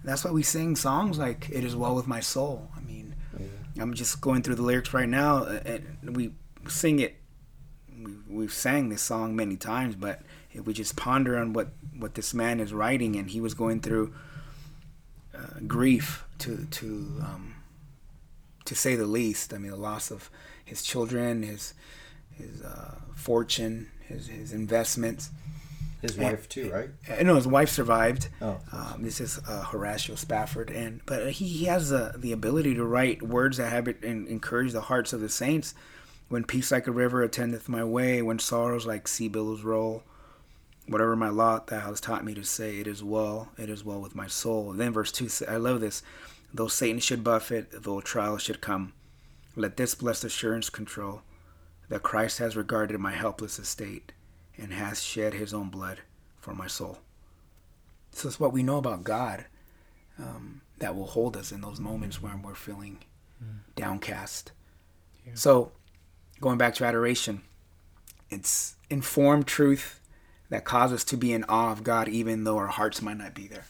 that's 0.03 0.23
why 0.23 0.31
we 0.31 0.43
sing 0.43 0.75
songs 0.75 1.17
like 1.17 1.49
"It 1.49 1.63
Is 1.63 1.75
Well 1.75 1.95
with 1.95 2.07
My 2.07 2.21
Soul." 2.21 2.69
I 2.77 2.79
mean, 2.79 3.15
I'm 3.79 3.93
just 3.93 4.21
going 4.21 4.41
through 4.41 4.55
the 4.55 4.61
lyrics 4.61 4.93
right 4.93 5.09
now, 5.09 5.43
and 5.43 6.15
we 6.15 6.31
sing 6.67 6.99
it. 6.99 7.17
We, 8.01 8.13
we've 8.29 8.53
sang 8.53 8.89
this 8.89 9.01
song 9.01 9.35
many 9.35 9.57
times, 9.57 9.95
but 9.95 10.21
if 10.53 10.65
we 10.65 10.73
just 10.73 10.95
ponder 10.95 11.37
on 11.37 11.53
what 11.53 11.69
what 11.97 12.15
this 12.15 12.33
man 12.33 12.59
is 12.59 12.73
writing, 12.73 13.15
and 13.15 13.29
he 13.29 13.41
was 13.41 13.53
going 13.53 13.81
through 13.81 14.13
uh, 15.35 15.59
grief 15.67 16.25
to 16.39 16.65
to 16.71 16.87
um, 17.21 17.56
to 18.67 18.75
say 18.75 18.95
the 18.95 19.05
least. 19.05 19.53
I 19.53 19.57
mean, 19.57 19.71
the 19.71 19.77
loss 19.77 20.11
of 20.11 20.29
his 20.63 20.83
children, 20.83 21.43
his 21.43 21.73
his 22.31 22.61
uh, 22.61 22.95
fortune, 23.15 23.89
his 24.07 24.27
his 24.27 24.53
investments. 24.53 25.31
His 26.01 26.15
wife 26.15 26.47
too, 26.47 26.69
right? 26.71 26.89
Uh, 27.09 27.23
no, 27.23 27.35
his 27.35 27.47
wife 27.47 27.69
survived. 27.69 28.29
Oh. 28.39 28.59
Um, 28.71 29.01
this 29.01 29.19
is 29.19 29.39
uh, 29.47 29.63
Horatio 29.63 30.15
Spafford, 30.15 30.69
and 30.69 31.01
but 31.07 31.31
he, 31.31 31.47
he 31.47 31.65
has 31.65 31.91
uh, 31.91 32.13
the 32.15 32.31
ability 32.31 32.75
to 32.75 32.85
write 32.85 33.23
words 33.23 33.57
that 33.57 33.71
have 33.71 33.87
it 33.87 34.03
and 34.03 34.27
encourage 34.27 34.73
the 34.73 34.81
hearts 34.81 35.11
of 35.11 35.21
the 35.21 35.29
saints. 35.29 35.73
When 36.29 36.43
peace 36.43 36.71
like 36.71 36.87
a 36.87 36.91
river 36.91 37.23
attendeth 37.23 37.67
my 37.67 37.83
way, 37.83 38.21
when 38.21 38.37
sorrows 38.37 38.85
like 38.85 39.07
sea 39.07 39.29
billows 39.29 39.63
roll, 39.63 40.03
whatever 40.85 41.15
my 41.15 41.29
lot, 41.29 41.67
thou 41.67 41.79
hast 41.79 42.03
taught 42.03 42.25
me 42.25 42.33
to 42.35 42.43
say, 42.43 42.79
it 42.79 42.85
is 42.85 43.01
well, 43.03 43.49
it 43.57 43.69
is 43.69 43.83
well 43.83 44.01
with 44.01 44.13
my 44.13 44.27
soul. 44.27 44.69
And 44.69 44.79
then 44.79 44.93
verse 44.93 45.11
two, 45.11 45.29
I 45.47 45.55
love 45.55 45.79
this. 45.79 46.03
Though 46.53 46.67
Satan 46.67 46.99
should 46.99 47.23
buffet, 47.23 47.67
though 47.71 48.01
trial 48.01 48.37
should 48.37 48.61
come, 48.61 48.93
let 49.55 49.77
this 49.77 49.95
blessed 49.95 50.23
assurance 50.23 50.69
control 50.69 51.21
that 51.89 52.03
Christ 52.03 52.39
has 52.39 52.55
regarded 52.55 52.99
my 52.99 53.11
helpless 53.11 53.59
estate 53.59 54.11
and 54.57 54.73
has 54.73 55.03
shed 55.03 55.33
his 55.33 55.53
own 55.53 55.69
blood 55.69 55.99
for 56.39 56.53
my 56.53 56.67
soul. 56.67 56.99
So 58.11 58.27
it's 58.27 58.39
what 58.39 58.53
we 58.53 58.63
know 58.63 58.77
about 58.77 59.03
God 59.03 59.45
um, 60.19 60.61
that 60.79 60.95
will 60.95 61.05
hold 61.07 61.37
us 61.37 61.51
in 61.51 61.61
those 61.61 61.79
moments 61.79 62.21
when 62.21 62.41
we're 62.41 62.55
feeling 62.55 62.99
downcast. 63.75 64.51
So, 65.35 65.71
going 66.41 66.57
back 66.57 66.73
to 66.75 66.85
adoration, 66.85 67.41
it's 68.29 68.75
informed 68.89 69.45
truth 69.47 69.99
that 70.49 70.63
causes 70.65 70.95
us 70.97 71.03
to 71.05 71.17
be 71.17 71.33
in 71.33 71.43
awe 71.49 71.71
of 71.71 71.83
God, 71.83 72.07
even 72.07 72.45
though 72.45 72.57
our 72.57 72.67
hearts 72.67 73.01
might 73.01 73.17
not 73.17 73.33
be 73.33 73.47
there. 73.47 73.65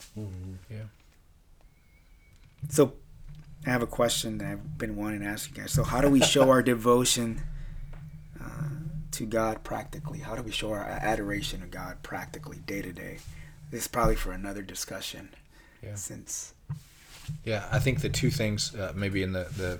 Yeah. 0.70 0.84
So, 2.70 2.94
I 3.66 3.72
have 3.72 3.82
a 3.82 3.88
question 3.88 4.38
that 4.38 4.48
I've 4.48 4.78
been 4.78 4.96
wanting 4.96 5.22
to 5.22 5.26
ask 5.26 5.50
you 5.50 5.56
guys. 5.56 5.72
So, 5.72 5.84
how 5.84 6.02
do 6.02 6.10
we 6.10 6.22
show 6.22 6.50
our 6.50 6.62
devotion 6.74 7.42
uh, 8.42 8.70
to 9.12 9.26
God 9.26 9.64
practically? 9.64 10.20
How 10.20 10.36
do 10.36 10.44
we 10.44 10.52
show 10.52 10.72
our 10.72 10.82
adoration 10.82 11.62
of 11.64 11.72
God 11.72 12.02
practically, 12.04 12.58
day 12.66 12.82
to 12.82 12.94
day? 12.94 13.18
This 13.72 13.82
is 13.82 13.88
probably 13.88 14.16
for 14.16 14.32
another 14.32 14.62
discussion. 14.62 15.30
Yeah. 15.84 15.96
Since 15.96 16.54
Yeah, 17.44 17.68
I 17.72 17.80
think 17.80 18.02
the 18.02 18.10
two 18.10 18.30
things 18.30 18.74
uh, 18.76 18.94
maybe 18.96 19.22
in 19.22 19.34
the 19.34 19.48
the 19.58 19.80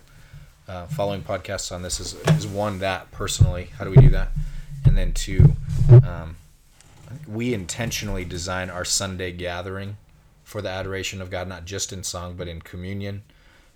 uh, 0.72 0.88
following 0.88 1.22
podcasts 1.22 1.72
on 1.72 1.82
this 1.82 2.00
is 2.00 2.14
is 2.32 2.46
one 2.46 2.80
that 2.80 3.12
personally, 3.12 3.70
how 3.78 3.86
do 3.86 3.92
we 3.92 3.98
do 3.98 4.10
that, 4.10 4.30
and 4.86 4.98
then 4.98 5.14
two, 5.14 5.56
um, 6.04 6.36
we 7.26 7.54
intentionally 7.54 8.26
design 8.26 8.70
our 8.70 8.84
Sunday 8.84 9.32
gathering 9.32 9.98
for 10.48 10.62
the 10.62 10.70
adoration 10.70 11.22
of 11.22 11.30
God, 11.30 11.50
not 11.50 11.66
just 11.66 11.92
in 11.92 12.04
song 12.04 12.36
but 12.38 12.48
in 12.48 12.62
communion, 12.62 13.24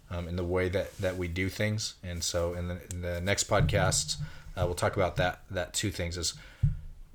um, 0.10 0.26
in 0.30 0.38
the 0.38 0.44
way 0.44 0.70
that 0.70 0.96
that 0.98 1.18
we 1.18 1.28
do 1.28 1.50
things. 1.50 1.96
And 2.02 2.24
so, 2.24 2.54
in 2.54 2.70
the, 2.70 2.78
in 2.92 3.02
the 3.02 3.20
next 3.20 3.50
podcasts, 3.50 4.16
uh, 4.56 4.64
we'll 4.64 4.74
talk 4.74 4.96
about 4.96 5.18
that 5.18 5.42
that 5.52 5.74
two 5.74 5.92
things 5.92 6.16
is 6.16 6.34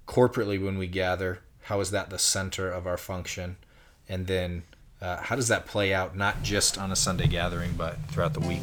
corporately 0.07 0.63
when 0.63 0.77
we 0.77 0.87
gather, 0.87 1.41
how 1.63 1.81
is 1.81 1.91
that 1.91 2.11
the 2.11 2.19
center 2.19 2.71
of 2.71 2.87
our 2.87 2.99
function, 2.99 3.57
and 4.11 4.27
then 4.27 4.63
uh, 5.01 5.23
how 5.23 5.35
does 5.35 5.49
that 5.49 5.65
play 5.65 5.95
out 5.95 6.15
not 6.15 6.43
just 6.43 6.77
on 6.77 6.93
a 6.93 6.97
Sunday 6.97 7.27
gathering 7.27 7.73
but 7.79 7.97
throughout 8.11 8.35
the 8.35 8.41
week? 8.41 8.63